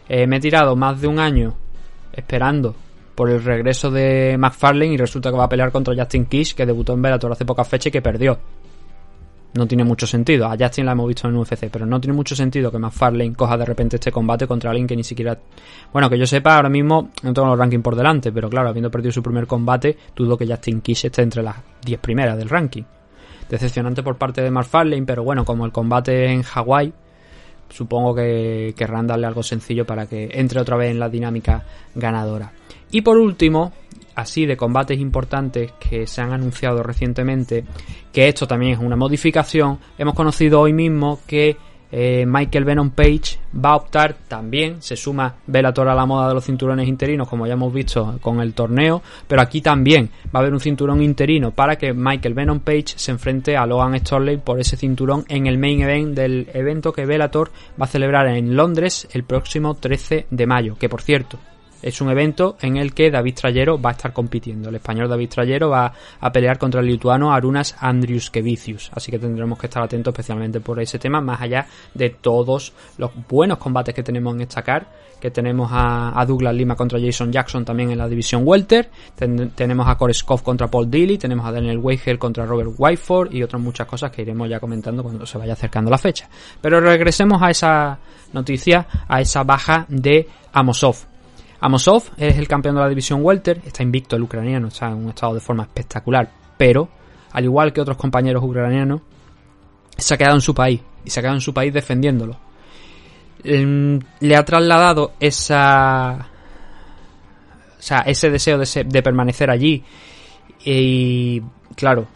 Eh, 0.08 0.26
me 0.26 0.36
he 0.36 0.40
tirado 0.40 0.76
más 0.76 1.00
de 1.00 1.06
un 1.06 1.18
año 1.18 1.54
esperando 2.20 2.74
por 3.14 3.30
el 3.30 3.42
regreso 3.42 3.90
de 3.90 4.36
McFarlane 4.38 4.94
y 4.94 4.96
resulta 4.96 5.30
que 5.30 5.36
va 5.36 5.44
a 5.44 5.48
pelear 5.48 5.72
contra 5.72 5.94
Justin 5.94 6.26
Kish, 6.26 6.54
que 6.54 6.64
debutó 6.64 6.94
en 6.94 7.02
Bellator 7.02 7.32
hace 7.32 7.44
poca 7.44 7.64
fecha 7.64 7.88
y 7.88 7.92
que 7.92 8.00
perdió 8.00 8.38
no 9.54 9.66
tiene 9.66 9.84
mucho 9.84 10.06
sentido. 10.06 10.46
A 10.46 10.56
Justin 10.58 10.86
la 10.86 10.92
hemos 10.92 11.08
visto 11.08 11.28
en 11.28 11.36
UFC, 11.36 11.68
pero 11.70 11.86
no 11.86 12.00
tiene 12.00 12.14
mucho 12.14 12.36
sentido 12.36 12.70
que 12.70 12.78
McFarlane 12.78 13.34
coja 13.34 13.56
de 13.56 13.64
repente 13.64 13.96
este 13.96 14.12
combate 14.12 14.46
contra 14.46 14.70
alguien 14.70 14.86
que 14.86 14.96
ni 14.96 15.04
siquiera. 15.04 15.38
Bueno, 15.92 16.08
que 16.08 16.18
yo 16.18 16.26
sepa, 16.26 16.56
ahora 16.56 16.68
mismo 16.68 17.10
no 17.22 17.32
tengo 17.32 17.48
los 17.48 17.58
rankings 17.58 17.82
por 17.82 17.96
delante, 17.96 18.32
pero 18.32 18.48
claro, 18.48 18.68
habiendo 18.68 18.90
perdido 18.90 19.12
su 19.12 19.22
primer 19.22 19.46
combate, 19.46 19.96
dudo 20.14 20.36
que 20.36 20.46
Justin 20.46 20.80
Kish 20.80 21.06
esté 21.06 21.22
entre 21.22 21.42
las 21.42 21.56
10 21.84 22.00
primeras 22.00 22.36
del 22.36 22.48
ranking. 22.48 22.84
Decepcionante 23.48 24.02
por 24.02 24.16
parte 24.16 24.42
de 24.42 24.50
McFarlane, 24.50 25.04
pero 25.04 25.24
bueno, 25.24 25.44
como 25.44 25.66
el 25.66 25.72
combate 25.72 26.26
en 26.26 26.42
Hawái, 26.42 26.92
supongo 27.70 28.14
que 28.14 28.74
querrán 28.76 29.06
darle 29.06 29.26
algo 29.26 29.42
sencillo 29.42 29.86
para 29.86 30.06
que 30.06 30.28
entre 30.32 30.60
otra 30.60 30.76
vez 30.76 30.90
en 30.90 31.00
la 31.00 31.08
dinámica 31.08 31.64
ganadora. 31.94 32.52
Y 32.90 33.00
por 33.02 33.16
último, 33.16 33.72
así 34.14 34.46
de 34.46 34.56
combates 34.56 34.98
importantes 34.98 35.72
que 35.72 36.06
se 36.06 36.20
han 36.20 36.32
anunciado 36.32 36.82
recientemente, 36.82 37.64
que 38.12 38.28
esto 38.28 38.46
también 38.46 38.72
es 38.72 38.78
una 38.78 38.96
modificación, 38.96 39.78
hemos 39.96 40.14
conocido 40.14 40.60
hoy 40.60 40.72
mismo 40.72 41.20
que 41.26 41.56
eh, 41.92 42.24
Michael 42.26 42.64
Venom 42.64 42.90
Page 42.90 43.38
va 43.54 43.70
a 43.70 43.76
optar 43.76 44.16
también, 44.28 44.80
se 44.80 44.96
suma 44.96 45.34
Bellator 45.46 45.88
a 45.88 45.94
la 45.94 46.06
moda 46.06 46.28
de 46.28 46.34
los 46.34 46.44
cinturones 46.44 46.88
interinos, 46.88 47.28
como 47.28 47.46
ya 47.46 47.54
hemos 47.54 47.72
visto 47.72 48.18
con 48.20 48.40
el 48.40 48.54
torneo, 48.54 49.02
pero 49.26 49.42
aquí 49.42 49.60
también 49.60 50.10
va 50.26 50.38
a 50.38 50.42
haber 50.42 50.52
un 50.52 50.60
cinturón 50.60 51.02
interino 51.02 51.50
para 51.50 51.76
que 51.76 51.92
Michael 51.92 52.34
Venom 52.34 52.60
Page 52.60 52.94
se 52.96 53.10
enfrente 53.10 53.56
a 53.56 53.66
Logan 53.66 53.98
Storley 53.98 54.36
por 54.36 54.60
ese 54.60 54.76
cinturón 54.76 55.24
en 55.28 55.46
el 55.46 55.58
main 55.58 55.82
event 55.82 56.14
del 56.14 56.48
evento 56.54 56.92
que 56.92 57.06
Bellator 57.06 57.50
va 57.80 57.84
a 57.84 57.88
celebrar 57.88 58.26
en 58.28 58.56
Londres 58.56 59.08
el 59.12 59.24
próximo 59.24 59.74
13 59.74 60.26
de 60.30 60.46
mayo, 60.46 60.76
que 60.78 60.88
por 60.88 61.02
cierto, 61.02 61.38
es 61.82 62.00
un 62.00 62.10
evento 62.10 62.56
en 62.60 62.76
el 62.76 62.94
que 62.94 63.10
David 63.10 63.34
Trayero 63.34 63.80
va 63.80 63.90
a 63.90 63.92
estar 63.92 64.12
compitiendo. 64.12 64.68
El 64.68 64.76
español 64.76 65.08
David 65.08 65.28
Trayero 65.28 65.70
va 65.70 65.92
a 66.20 66.32
pelear 66.32 66.58
contra 66.58 66.80
el 66.80 66.86
lituano 66.86 67.32
Arunas 67.32 67.76
Andriuskevicius. 67.78 68.90
Así 68.94 69.10
que 69.10 69.18
tendremos 69.18 69.58
que 69.58 69.66
estar 69.66 69.82
atentos 69.82 70.12
especialmente 70.12 70.60
por 70.60 70.80
ese 70.80 70.98
tema, 70.98 71.20
más 71.20 71.40
allá 71.40 71.66
de 71.94 72.10
todos 72.10 72.72
los 72.98 73.10
buenos 73.28 73.58
combates 73.58 73.94
que 73.94 74.02
tenemos 74.02 74.34
en 74.34 74.42
esta 74.42 74.62
car, 74.62 74.86
que 75.20 75.30
tenemos 75.30 75.70
a, 75.72 76.24
Douglas 76.26 76.54
Lima 76.54 76.74
contra 76.74 76.98
Jason 77.00 77.30
Jackson 77.30 77.64
también 77.64 77.90
en 77.90 77.98
la 77.98 78.08
división 78.08 78.42
Welter, 78.44 78.90
tenemos 79.54 79.86
a 79.86 79.96
Koreskov 79.96 80.42
contra 80.42 80.68
Paul 80.68 80.90
Dilly, 80.90 81.18
tenemos 81.18 81.46
a 81.46 81.52
Daniel 81.52 81.78
Weigel 81.78 82.18
contra 82.18 82.46
Robert 82.46 82.70
Whiteford 82.76 83.32
y 83.34 83.42
otras 83.42 83.60
muchas 83.60 83.86
cosas 83.86 84.10
que 84.10 84.22
iremos 84.22 84.48
ya 84.48 84.58
comentando 84.58 85.02
cuando 85.02 85.26
se 85.26 85.38
vaya 85.38 85.52
acercando 85.52 85.90
la 85.90 85.98
fecha. 85.98 86.28
Pero 86.60 86.80
regresemos 86.80 87.42
a 87.42 87.50
esa 87.50 87.98
noticia, 88.32 88.86
a 89.08 89.20
esa 89.20 89.42
baja 89.44 89.86
de 89.88 90.26
Amosov. 90.52 91.09
Amosov 91.60 92.04
es 92.16 92.38
el 92.38 92.48
campeón 92.48 92.76
de 92.76 92.80
la 92.80 92.88
división 92.88 93.20
Welter, 93.22 93.60
está 93.64 93.82
invicto 93.82 94.16
el 94.16 94.22
ucraniano, 94.22 94.68
está 94.68 94.88
en 94.88 94.94
un 94.94 95.08
estado 95.10 95.34
de 95.34 95.40
forma 95.40 95.64
espectacular, 95.64 96.30
pero 96.56 96.88
al 97.32 97.44
igual 97.44 97.72
que 97.72 97.80
otros 97.80 97.96
compañeros 97.96 98.42
ucranianos, 98.42 99.02
se 99.96 100.14
ha 100.14 100.16
quedado 100.16 100.36
en 100.36 100.40
su 100.40 100.54
país 100.54 100.80
y 101.04 101.10
se 101.10 101.20
ha 101.20 101.22
quedado 101.22 101.36
en 101.36 101.42
su 101.42 101.54
país 101.54 101.72
defendiéndolo. 101.72 102.36
Em, 103.44 104.00
le 104.20 104.36
ha 104.36 104.44
trasladado 104.44 105.12
esa. 105.20 106.28
O 107.78 107.82
sea, 107.82 108.00
ese 108.00 108.30
deseo 108.30 108.58
de, 108.58 109.02
permanecer 109.02 109.50
allí. 109.50 109.82
Y 110.64 111.40
claro, 111.74 112.06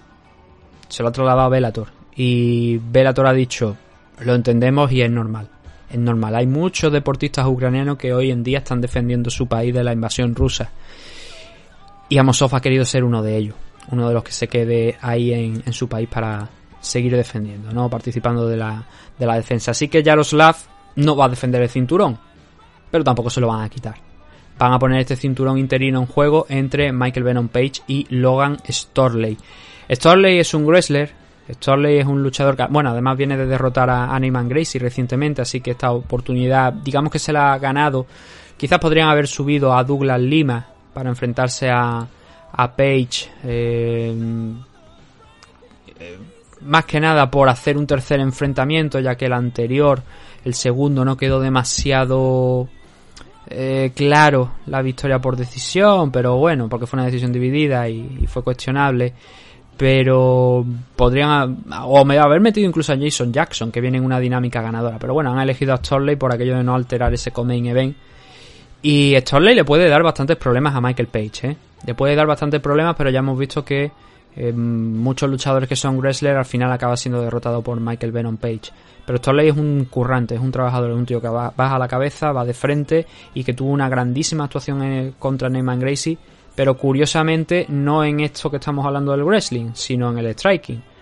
se 0.88 1.02
lo 1.02 1.08
ha 1.08 1.12
trasladado 1.12 1.46
a 1.46 1.48
Velator. 1.48 1.88
Y 2.16 2.78
Velator 2.78 3.26
ha 3.26 3.32
dicho: 3.32 3.76
Lo 4.20 4.34
entendemos 4.34 4.92
y 4.92 5.02
es 5.02 5.10
normal. 5.10 5.48
Es 5.94 6.00
normal. 6.00 6.34
Hay 6.34 6.48
muchos 6.48 6.92
deportistas 6.92 7.46
ucranianos 7.46 7.96
que 7.96 8.12
hoy 8.12 8.32
en 8.32 8.42
día 8.42 8.58
están 8.58 8.80
defendiendo 8.80 9.30
su 9.30 9.46
país 9.46 9.72
de 9.72 9.84
la 9.84 9.92
invasión 9.92 10.34
rusa. 10.34 10.72
Y 12.08 12.18
Amosov 12.18 12.52
ha 12.52 12.60
querido 12.60 12.84
ser 12.84 13.04
uno 13.04 13.22
de 13.22 13.36
ellos. 13.36 13.54
Uno 13.92 14.08
de 14.08 14.14
los 14.14 14.24
que 14.24 14.32
se 14.32 14.48
quede 14.48 14.98
ahí 15.00 15.32
en, 15.32 15.72
su 15.72 15.88
país 15.88 16.08
para 16.08 16.48
seguir 16.80 17.14
defendiendo, 17.14 17.70
¿no? 17.70 17.88
Participando 17.88 18.48
de 18.48 18.56
la, 18.56 18.84
de 19.16 19.24
la 19.24 19.36
defensa. 19.36 19.70
Así 19.70 19.86
que 19.86 20.02
Yaroslav 20.02 20.56
no 20.96 21.14
va 21.14 21.26
a 21.26 21.28
defender 21.28 21.62
el 21.62 21.68
cinturón. 21.68 22.18
Pero 22.90 23.04
tampoco 23.04 23.30
se 23.30 23.40
lo 23.40 23.46
van 23.46 23.62
a 23.62 23.68
quitar. 23.68 23.94
Van 24.58 24.72
a 24.72 24.80
poner 24.80 24.98
este 24.98 25.14
cinturón 25.14 25.58
interino 25.58 26.00
en 26.00 26.06
juego 26.06 26.46
entre 26.48 26.92
Michael 26.92 27.22
Venom 27.22 27.46
Page 27.46 27.82
y 27.86 28.04
Logan 28.10 28.56
Storley. 28.68 29.38
Storley 29.88 30.40
es 30.40 30.54
un 30.54 30.66
wrestler. 30.66 31.12
Storley 31.52 31.98
es 31.98 32.06
un 32.06 32.22
luchador 32.22 32.56
que, 32.56 32.64
bueno, 32.70 32.90
además 32.90 33.16
viene 33.16 33.36
de 33.36 33.46
derrotar 33.46 33.90
a 33.90 34.14
Animan 34.14 34.48
Gracie 34.48 34.80
recientemente, 34.80 35.42
así 35.42 35.60
que 35.60 35.72
esta 35.72 35.92
oportunidad, 35.92 36.72
digamos 36.72 37.12
que 37.12 37.18
se 37.18 37.32
la 37.32 37.52
ha 37.52 37.58
ganado. 37.58 38.06
Quizás 38.56 38.78
podrían 38.78 39.08
haber 39.08 39.26
subido 39.26 39.76
a 39.76 39.84
Douglas 39.84 40.20
Lima 40.20 40.66
para 40.92 41.10
enfrentarse 41.10 41.68
a, 41.70 42.06
a 42.52 42.76
Page. 42.76 43.30
Eh, 43.44 44.14
más 46.62 46.84
que 46.86 47.00
nada 47.00 47.30
por 47.30 47.48
hacer 47.48 47.76
un 47.76 47.86
tercer 47.86 48.20
enfrentamiento, 48.20 48.98
ya 49.00 49.16
que 49.16 49.26
el 49.26 49.32
anterior, 49.32 50.02
el 50.44 50.54
segundo, 50.54 51.04
no 51.04 51.16
quedó 51.16 51.40
demasiado 51.40 52.68
eh, 53.46 53.92
claro 53.94 54.52
la 54.66 54.80
victoria 54.80 55.18
por 55.18 55.36
decisión, 55.36 56.10
pero 56.10 56.36
bueno, 56.36 56.68
porque 56.68 56.86
fue 56.86 56.98
una 56.98 57.06
decisión 57.06 57.32
dividida 57.32 57.88
y, 57.88 58.26
fue 58.26 58.42
cuestionable. 58.42 59.12
Pero 59.76 60.64
podrían, 60.94 61.64
o 61.84 62.04
me 62.04 62.18
haber 62.18 62.40
metido 62.40 62.68
incluso 62.68 62.92
a 62.92 62.96
Jason 62.96 63.32
Jackson, 63.32 63.72
que 63.72 63.80
viene 63.80 63.98
en 63.98 64.04
una 64.04 64.20
dinámica 64.20 64.62
ganadora. 64.62 64.98
Pero 64.98 65.14
bueno, 65.14 65.32
han 65.32 65.40
elegido 65.40 65.74
a 65.74 65.78
Storley 65.78 66.16
por 66.16 66.32
aquello 66.32 66.56
de 66.56 66.62
no 66.62 66.74
alterar 66.74 67.12
ese 67.12 67.32
main 67.44 67.66
event. 67.66 67.96
Y 68.82 69.14
Storley 69.18 69.54
le 69.54 69.64
puede 69.64 69.88
dar 69.88 70.02
bastantes 70.02 70.36
problemas 70.36 70.74
a 70.74 70.80
Michael 70.80 71.08
Page, 71.08 71.48
¿eh? 71.48 71.56
Le 71.86 71.94
puede 71.94 72.14
dar 72.14 72.26
bastantes 72.26 72.60
problemas, 72.60 72.94
pero 72.96 73.10
ya 73.10 73.18
hemos 73.18 73.38
visto 73.38 73.64
que 73.64 73.90
eh, 74.36 74.52
muchos 74.52 75.30
luchadores 75.30 75.68
que 75.68 75.76
son 75.76 75.98
wrestlers 75.98 76.36
al 76.36 76.44
final 76.44 76.72
acaba 76.72 76.96
siendo 76.96 77.20
derrotado 77.20 77.62
por 77.62 77.80
Michael 77.80 78.12
Venom 78.12 78.36
Page. 78.36 78.72
Pero 79.06 79.18
Storley 79.18 79.48
es 79.48 79.56
un 79.56 79.86
currante, 79.90 80.34
es 80.34 80.40
un 80.40 80.50
trabajador, 80.50 80.90
es 80.90 80.96
un 80.96 81.06
tío 81.06 81.20
que 81.20 81.28
va, 81.28 81.52
a 81.56 81.78
la 81.78 81.88
cabeza, 81.88 82.32
va 82.32 82.44
de 82.44 82.54
frente 82.54 83.06
y 83.34 83.44
que 83.44 83.52
tuvo 83.52 83.70
una 83.70 83.88
grandísima 83.88 84.44
actuación 84.44 85.14
contra 85.18 85.48
Neyman 85.48 85.78
Gracie, 85.78 86.18
pero 86.54 86.76
curiosamente 86.76 87.66
no 87.68 88.04
en 88.04 88.20
esto 88.20 88.50
que 88.50 88.58
estamos 88.58 88.86
hablando 88.86 89.12
del 89.12 89.24
wrestling, 89.24 89.70
sino 89.74 90.10
en 90.10 90.18
el 90.18 90.34
striking. 90.34 90.93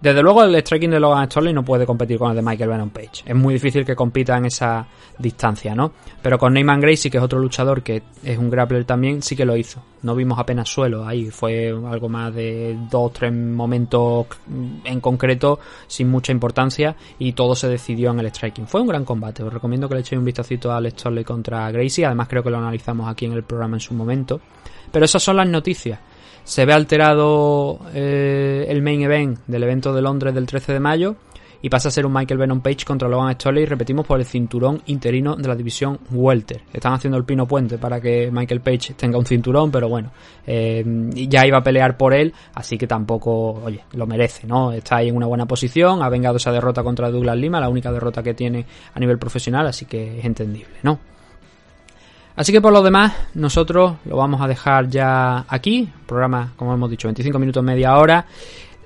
Desde 0.00 0.22
luego 0.22 0.44
el 0.44 0.54
striking 0.54 0.90
de 0.90 1.00
Logan 1.00 1.24
Storley 1.26 1.54
no 1.54 1.64
puede 1.64 1.86
competir 1.86 2.18
con 2.18 2.30
el 2.30 2.36
de 2.36 2.42
Michael 2.42 2.68
Venom 2.68 2.90
Page. 2.90 3.22
Es 3.24 3.34
muy 3.34 3.54
difícil 3.54 3.84
que 3.84 3.96
compita 3.96 4.36
en 4.36 4.44
esa 4.44 4.86
distancia, 5.18 5.74
¿no? 5.74 5.92
Pero 6.20 6.38
con 6.38 6.52
Neyman 6.52 6.80
Gracie, 6.80 7.10
que 7.10 7.16
es 7.16 7.24
otro 7.24 7.38
luchador 7.38 7.82
que 7.82 8.02
es 8.22 8.36
un 8.36 8.50
grappler 8.50 8.84
también, 8.84 9.22
sí 9.22 9.34
que 9.34 9.46
lo 9.46 9.56
hizo. 9.56 9.82
No 10.02 10.14
vimos 10.14 10.38
apenas 10.38 10.68
suelo 10.68 11.06
ahí. 11.06 11.30
Fue 11.30 11.68
algo 11.68 12.10
más 12.10 12.34
de 12.34 12.76
dos 12.90 13.10
tres 13.14 13.32
momentos 13.32 14.26
en 14.84 15.00
concreto 15.00 15.58
sin 15.86 16.10
mucha 16.10 16.30
importancia 16.30 16.94
y 17.18 17.32
todo 17.32 17.56
se 17.56 17.68
decidió 17.68 18.10
en 18.10 18.20
el 18.20 18.26
striking. 18.26 18.66
Fue 18.66 18.82
un 18.82 18.88
gran 18.88 19.04
combate. 19.04 19.42
Os 19.42 19.52
recomiendo 19.52 19.88
que 19.88 19.94
le 19.94 20.02
echéis 20.02 20.18
un 20.18 20.26
vistacito 20.26 20.70
a 20.70 20.76
Alex 20.76 21.00
Storley 21.00 21.24
contra 21.24 21.70
Gracie. 21.70 22.04
Además 22.04 22.28
creo 22.28 22.42
que 22.42 22.50
lo 22.50 22.58
analizamos 22.58 23.08
aquí 23.08 23.24
en 23.24 23.32
el 23.32 23.44
programa 23.44 23.76
en 23.76 23.80
su 23.80 23.94
momento. 23.94 24.40
Pero 24.92 25.06
esas 25.06 25.22
son 25.22 25.36
las 25.36 25.48
noticias 25.48 25.98
se 26.46 26.64
ve 26.64 26.72
alterado 26.72 27.80
eh, 27.92 28.66
el 28.68 28.80
main 28.80 29.02
event 29.02 29.40
del 29.48 29.64
evento 29.64 29.92
de 29.92 30.00
Londres 30.00 30.32
del 30.32 30.46
13 30.46 30.74
de 30.74 30.80
mayo 30.80 31.16
y 31.60 31.68
pasa 31.68 31.88
a 31.88 31.90
ser 31.90 32.06
un 32.06 32.12
Michael 32.12 32.38
Venom 32.38 32.60
Page 32.60 32.84
contra 32.84 33.08
Logan 33.08 33.34
Storley, 33.34 33.66
repetimos, 33.66 34.06
por 34.06 34.20
el 34.20 34.26
cinturón 34.26 34.80
interino 34.86 35.34
de 35.34 35.48
la 35.48 35.56
división 35.56 35.98
Welter. 36.12 36.62
Están 36.72 36.92
haciendo 36.92 37.18
el 37.18 37.24
pino 37.24 37.48
puente 37.48 37.78
para 37.78 38.00
que 38.00 38.30
Michael 38.30 38.60
Page 38.60 38.94
tenga 38.94 39.18
un 39.18 39.26
cinturón, 39.26 39.72
pero 39.72 39.88
bueno, 39.88 40.12
eh, 40.46 40.84
ya 41.28 41.44
iba 41.44 41.58
a 41.58 41.62
pelear 41.64 41.96
por 41.96 42.14
él, 42.14 42.32
así 42.54 42.78
que 42.78 42.86
tampoco, 42.86 43.64
oye, 43.64 43.82
lo 43.94 44.06
merece, 44.06 44.46
¿no? 44.46 44.70
Está 44.70 44.98
ahí 44.98 45.08
en 45.08 45.16
una 45.16 45.26
buena 45.26 45.46
posición, 45.46 46.00
ha 46.00 46.08
vengado 46.08 46.36
esa 46.36 46.52
derrota 46.52 46.84
contra 46.84 47.10
Douglas 47.10 47.36
Lima, 47.36 47.58
la 47.58 47.68
única 47.68 47.90
derrota 47.90 48.22
que 48.22 48.34
tiene 48.34 48.64
a 48.94 49.00
nivel 49.00 49.18
profesional, 49.18 49.66
así 49.66 49.86
que 49.86 50.20
es 50.20 50.24
entendible, 50.24 50.76
¿no? 50.84 51.15
Así 52.36 52.52
que 52.52 52.60
por 52.60 52.72
lo 52.72 52.82
demás, 52.82 53.14
nosotros 53.34 53.94
lo 54.04 54.16
vamos 54.16 54.42
a 54.42 54.46
dejar 54.46 54.88
ya 54.88 55.46
aquí. 55.48 55.90
Programa, 56.06 56.52
como 56.56 56.74
hemos 56.74 56.90
dicho, 56.90 57.08
25 57.08 57.38
minutos, 57.38 57.64
media 57.64 57.96
hora. 57.96 58.26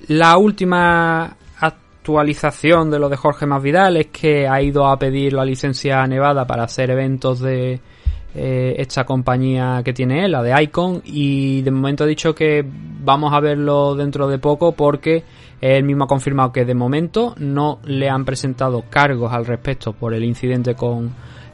La 0.07 0.39
última 0.39 1.37
actualización 1.59 2.91
de 2.91 3.01
lo 3.01 3.09
de 3.09 3.17
Jorge 3.17 3.47
Masvidal 3.47 3.97
es 3.97 4.07
que 4.07 4.47
ha 4.49 4.63
ido 4.63 4.87
a 4.87 4.99
pedir 4.99 5.33
la 5.33 5.45
licencia 5.45 6.01
a 6.01 6.07
Nevada 6.07 6.47
para 6.47 6.63
hacer 6.63 6.91
eventos 6.91 7.41
de 7.41 7.81
eh, 8.35 8.75
esta 8.79 9.05
compañía 9.05 9.83
que 9.85 9.93
tiene 9.93 10.25
él, 10.25 10.31
la 10.31 10.43
de 10.45 10.63
Icon, 10.63 11.03
y 11.05 11.63
de 11.63 11.71
momento 11.73 12.05
ha 12.05 12.07
dicho 12.07 12.33
que 12.33 12.65
vamos 12.65 13.33
a 13.35 13.41
verlo 13.41 13.97
dentro 13.97 14.29
de 14.29 14.39
poco 14.39 14.73
porque 14.73 15.25
él 15.61 15.83
mismo 15.83 16.05
ha 16.05 16.07
confirmado 16.07 16.53
que 16.53 16.65
de 16.65 16.75
momento 16.75 17.35
no 17.39 17.81
le 17.85 18.09
han 18.09 18.25
presentado 18.25 18.85
cargos 18.89 19.33
al 19.33 19.45
respecto 19.45 19.93
por 19.93 20.15
el 20.15 20.25
incidente 20.25 20.77
con 20.77 21.11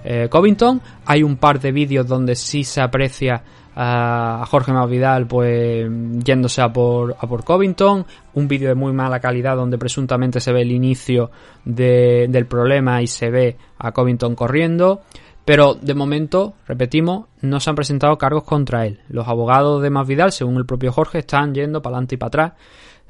eh, 0.08 0.28
Covington. 0.28 0.80
Hay 1.04 1.24
un 1.24 1.36
par 1.36 1.58
de 1.58 1.72
vídeos 1.72 2.06
donde 2.06 2.36
sí 2.36 2.62
se 2.62 2.80
aprecia 2.80 3.42
a 3.74 4.44
Jorge 4.48 4.72
Masvidal 4.72 5.26
pues 5.26 5.86
yéndose 6.24 6.62
a 6.62 6.72
por, 6.72 7.14
a 7.18 7.26
por 7.26 7.44
Covington, 7.44 8.06
un 8.34 8.48
vídeo 8.48 8.68
de 8.68 8.74
muy 8.74 8.92
mala 8.92 9.20
calidad 9.20 9.56
donde 9.56 9.76
presuntamente 9.76 10.40
se 10.40 10.52
ve 10.52 10.62
el 10.62 10.70
inicio 10.70 11.30
del 11.64 12.46
problema 12.46 13.02
y 13.02 13.06
se 13.06 13.28
ve 13.30 13.56
a 13.78 13.92
Covington 13.92 14.34
corriendo, 14.34 15.02
pero 15.44 15.74
de 15.74 15.94
momento, 15.94 16.54
repetimos, 16.66 17.26
no 17.42 17.60
se 17.60 17.68
han 17.68 17.76
presentado 17.76 18.16
cargos 18.16 18.44
contra 18.44 18.86
él. 18.86 19.00
Los 19.08 19.28
abogados 19.28 19.82
de 19.82 19.90
Masvidal, 19.90 20.32
según 20.32 20.56
el 20.56 20.66
propio 20.66 20.90
Jorge, 20.90 21.18
están 21.18 21.52
yendo 21.52 21.82
para 21.82 21.96
adelante 21.96 22.14
y 22.14 22.18
para 22.18 22.28
atrás, 22.28 22.52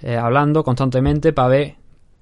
eh, 0.03 0.17
hablando 0.17 0.65
constantemente 0.65 1.33
para 1.33 1.49
ver 1.49 1.75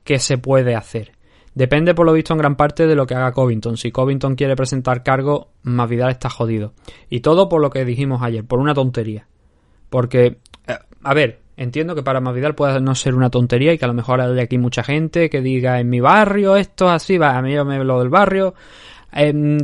qué 0.05 0.19
se 0.19 0.37
puede 0.37 0.75
hacer. 0.75 1.13
Depende 1.55 1.95
por 1.95 2.05
lo 2.05 2.13
visto 2.13 2.33
en 2.33 2.39
gran 2.39 2.57
parte 2.57 2.87
de 2.87 2.97
lo 2.97 3.07
que 3.07 3.15
haga 3.15 3.33
Covington. 3.33 3.77
Si 3.77 3.93
Covington 3.93 4.35
quiere 4.35 4.57
presentar 4.57 5.03
cargo, 5.03 5.53
Masvidal 5.63 6.11
está 6.11 6.29
jodido. 6.29 6.73
Y 7.09 7.21
todo 7.21 7.49
por 7.49 7.61
lo 7.61 7.71
que 7.71 7.85
dijimos 7.85 8.23
ayer, 8.23 8.45
por 8.45 8.59
una 8.59 8.75
tontería. 8.75 9.29
Porque, 9.89 10.39
eh, 10.67 10.79
a 11.03 11.15
ver, 11.15 11.41
entiendo 11.57 11.95
que 11.95 12.03
para 12.03 12.21
Masvidal 12.21 12.57
pueda 12.57 12.81
no 12.81 12.95
ser 12.97 13.15
una 13.15 13.31
tontería 13.31 13.73
y 13.73 13.79
que 13.79 13.85
a 13.85 13.89
lo 13.89 13.95
mejor 13.95 14.21
hay 14.21 14.41
aquí 14.41 14.59
mucha 14.59 14.83
gente 14.83 15.31
que 15.31 15.41
diga 15.41 15.79
en 15.79 15.89
mi 15.89 16.01
barrio 16.01 16.57
esto 16.57 16.89
así, 16.89 17.19
va, 17.19 17.39
a 17.39 17.43
mí 17.43 17.53
yo 17.53 17.65
me 17.65 17.83
lo 17.85 18.01
del 18.01 18.09
barrio, 18.09 18.55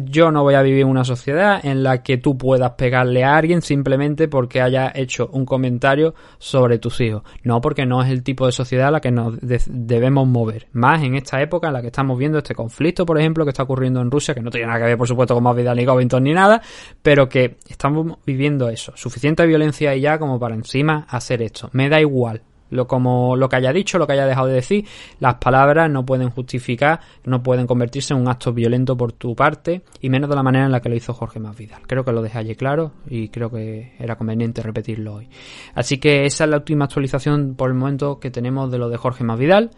yo 0.05 0.31
no 0.31 0.43
voy 0.43 0.55
a 0.55 0.63
vivir 0.63 0.83
en 0.83 0.89
una 0.89 1.05
sociedad 1.05 1.65
en 1.65 1.83
la 1.83 2.03
que 2.03 2.19
tú 2.19 2.39
puedas 2.39 2.73
pegarle 2.73 3.25
a 3.25 3.37
alguien 3.37 3.63
simplemente 3.63 4.29
porque 4.29 4.61
haya 4.61 4.93
hecho 4.95 5.29
un 5.33 5.45
comentario 5.45 6.15
sobre 6.39 6.79
tus 6.79 7.01
hijos. 7.01 7.23
No, 7.43 7.61
porque 7.61 7.87
no 7.87 8.03
es 8.03 8.11
el 8.11 8.23
tipo 8.23 8.47
de 8.47 8.53
sociedad 8.53 8.89
a 8.89 8.91
la 8.93 9.01
que 9.01 9.11
nos 9.11 9.35
debemos 9.41 10.29
mover. 10.29 10.69
Más 10.73 11.03
en 11.03 11.17
esta 11.17 11.41
época 11.43 11.69
en 11.69 11.75
la 11.75 11.81
que 11.81 11.89
estamos 11.89 12.19
viendo 12.19 12.39
este 12.39 12.55
conflicto, 12.55 13.05
por 13.05 13.19
ejemplo, 13.19 13.45
que 13.45 13.51
está 13.51 13.65
ocurriendo 13.65 14.01
en 14.01 14.11
Rusia, 14.11 14.35
que 14.35 14.41
no 14.41 14.51
tiene 14.51 14.67
nada 14.67 14.79
que 14.79 14.87
ver, 14.87 14.99
por 14.99 15.09
supuesto, 15.09 15.35
con 15.35 15.43
más 15.43 15.57
vida 15.57 15.75
ni 15.75 15.85
Covington 15.85 16.23
ni 16.23 16.33
nada, 16.33 16.63
pero 17.03 17.29
que 17.29 17.59
estamos 17.69 18.19
viviendo 18.25 18.69
eso. 18.69 18.93
Suficiente 18.97 19.47
violencia 19.47 19.95
y 19.95 20.03
ya 20.03 20.19
como 20.19 20.39
para 20.39 20.55
encima 20.55 21.07
hacer 21.09 21.43
esto. 21.43 21.71
Me 21.73 21.89
da 21.89 22.01
igual 22.01 22.43
lo, 22.71 22.87
como 22.87 23.37
lo 23.37 23.49
que 23.49 23.57
haya 23.57 23.73
dicho, 23.73 23.99
lo 23.99 24.07
que 24.07 24.15
haya 24.15 24.27
dejado 24.27 24.47
de 24.47 24.55
decir, 24.55 24.87
las 25.19 25.35
palabras 25.35 25.91
no 25.91 26.05
pueden 26.05 26.31
justificar, 26.31 27.01
no 27.25 27.43
pueden 27.43 27.67
convertirse 27.67 28.15
en 28.15 28.21
un 28.21 28.29
acto 28.29 28.53
violento 28.53 28.97
por 28.97 29.13
tu 29.13 29.35
parte, 29.35 29.83
y 30.01 30.09
menos 30.09 30.31
de 30.31 30.37
la 30.37 30.43
manera 30.43 30.65
en 30.65 30.73
la 30.73 30.81
que 30.81 30.89
lo 30.89 30.97
hizo 30.97 31.13
Jorge 31.13 31.41
Masvidal. 31.41 31.83
Creo 31.87 32.05
que 32.05 32.13
lo 32.13 32.23
dejé 32.23 32.39
allí 32.39 32.55
claro 32.55 32.93
y 33.09 33.29
creo 33.29 33.51
que 33.51 33.95
era 33.99 34.17
conveniente 34.17 34.63
repetirlo 34.63 35.15
hoy. 35.15 35.29
Así 35.75 35.99
que 35.99 36.27
esa 36.27 36.45
es 36.45 36.51
la 36.51 36.57
última 36.57 36.87
actualización 36.87 37.55
por 37.55 37.71
el 37.71 37.75
momento 37.75 38.19
que 38.19 38.31
tenemos 38.31 38.71
de 38.71 38.79
lo 38.79 38.89
de 38.89 38.97
Jorge 38.97 39.25
Masvidal. 39.25 39.71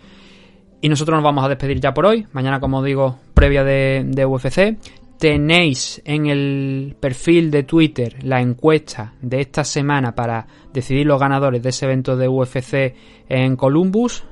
Y 0.81 0.89
nosotros 0.89 1.15
nos 1.15 1.23
vamos 1.23 1.45
a 1.45 1.49
despedir 1.49 1.81
ya 1.81 1.95
por 1.95 2.07
hoy. 2.07 2.27
Mañana, 2.33 2.59
como 2.59 2.83
digo, 2.83 3.17
previa 3.35 3.63
de, 3.63 4.03
de 4.05 4.27
UFC 4.27 4.77
tenéis 5.23 6.03
en 6.05 6.27
el 6.27 6.97
perfil 6.99 7.53
de 7.53 7.63
Twitter 7.63 8.17
la 8.25 8.41
encuesta 8.41 9.13
de 9.23 9.41
esta 9.41 9.63
semana 9.63 10.17
para 10.17 10.49
decidir 10.73 11.07
los 11.07 11.21
ganadores 11.21 11.63
de 11.63 11.69
ese 11.69 11.85
evento 11.85 12.17
de 12.17 12.27
UFC 12.27 12.97
en 13.29 13.55
Columbus. 13.55 14.25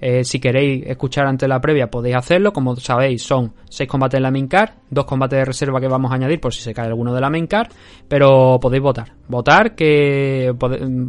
Eh, 0.00 0.24
si 0.24 0.40
queréis 0.40 0.86
escuchar 0.86 1.26
antes 1.26 1.46
la 1.46 1.60
previa 1.60 1.90
podéis 1.90 2.16
hacerlo. 2.16 2.50
Como 2.54 2.74
sabéis 2.76 3.22
son 3.22 3.52
6 3.68 3.86
combates 3.86 4.16
en 4.16 4.22
la 4.22 4.30
main 4.30 4.48
card, 4.48 4.70
2 4.88 5.04
combates 5.04 5.38
de 5.38 5.44
reserva 5.44 5.82
que 5.82 5.88
vamos 5.88 6.10
a 6.10 6.14
añadir 6.14 6.40
por 6.40 6.54
si 6.54 6.62
se 6.62 6.72
cae 6.72 6.86
alguno 6.86 7.12
de 7.12 7.20
la 7.20 7.28
main 7.28 7.46
card. 7.46 7.70
Pero 8.08 8.58
podéis 8.58 8.82
votar. 8.82 9.12
Votar 9.28 9.74
que... 9.74 10.50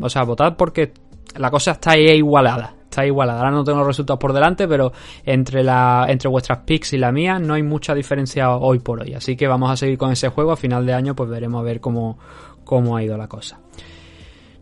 O 0.02 0.10
sea, 0.10 0.24
votar 0.24 0.58
porque 0.58 0.92
la 1.38 1.50
cosa 1.50 1.72
está 1.72 1.98
igualada 1.98 2.76
está 2.94 3.06
igualada. 3.06 3.40
Ahora 3.40 3.52
no 3.52 3.64
tengo 3.64 3.80
los 3.80 3.88
resultados 3.88 4.20
por 4.20 4.34
delante, 4.34 4.68
pero 4.68 4.94
entre 5.26 5.64
la 5.64 6.06
entre 6.08 6.30
vuestras 6.30 6.60
picks 6.60 6.94
y 6.94 7.00
la 7.00 7.12
mía 7.12 7.40
no 7.40 7.56
hay 7.56 7.64
mucha 7.64 7.96
diferencia 7.96 8.52
hoy 8.52 8.80
por 8.80 9.02
hoy. 9.02 9.16
Así 9.16 9.36
que 9.36 9.48
vamos 9.48 9.72
a 9.72 9.76
seguir 9.76 9.98
con 9.98 10.12
ese 10.12 10.30
juego. 10.30 10.52
A 10.52 10.58
final 10.58 10.86
de 10.86 10.94
año 10.94 11.16
pues 11.16 11.30
veremos 11.30 11.60
a 11.62 11.64
ver 11.64 11.80
cómo, 11.80 12.20
cómo 12.64 12.96
ha 12.96 13.04
ido 13.04 13.18
la 13.18 13.28
cosa. 13.28 13.60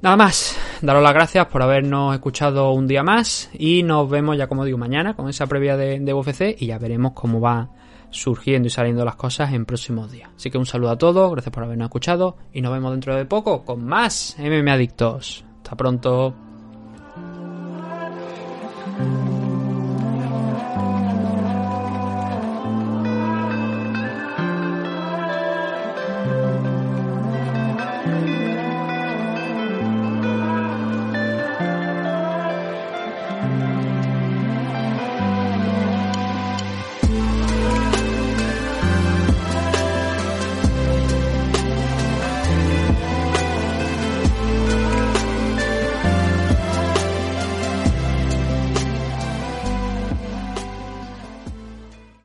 Nada 0.02 0.15
más, 0.15 0.58
daros 0.82 1.04
las 1.04 1.13
gracias 1.13 1.46
por 1.48 1.62
habernos 1.62 2.15
escuchado 2.15 2.72
un 2.72 2.88
día 2.88 3.04
más 3.04 3.52
y 3.54 3.84
nos 3.84 4.10
vemos 4.10 4.36
ya 4.36 4.48
como 4.48 4.65
digo 4.65 4.78
mañana 4.78 5.15
con 5.15 5.30
esa 5.30 5.46
previa 5.46 5.78
de, 5.78 6.00
de 6.00 6.13
UFC 6.13 6.56
y 6.58 6.67
ya 6.67 6.80
veremos 6.80 7.12
cómo 7.13 7.39
va 7.39 7.70
surgiendo 8.10 8.67
y 8.67 8.72
saliendo 8.72 9.06
las 9.06 9.15
cosas 9.15 9.54
en 9.54 9.65
próximos 9.65 10.12
días. 10.12 10.30
Así 10.36 10.50
que 10.50 10.58
un 10.58 10.65
saludo 10.65 10.91
a 10.91 10.98
todos, 10.98 11.32
gracias 11.32 11.54
por 11.54 11.63
habernos 11.63 11.86
escuchado 11.86 12.38
y 12.52 12.62
nos 12.62 12.74
vemos 12.74 12.91
dentro 12.91 13.15
de 13.15 13.26
poco 13.26 13.63
con 13.63 13.86
más 13.86 14.38
MM 14.39 14.70
Adictos. 14.70 15.46
Hasta 15.58 15.76
pronto. 15.76 16.51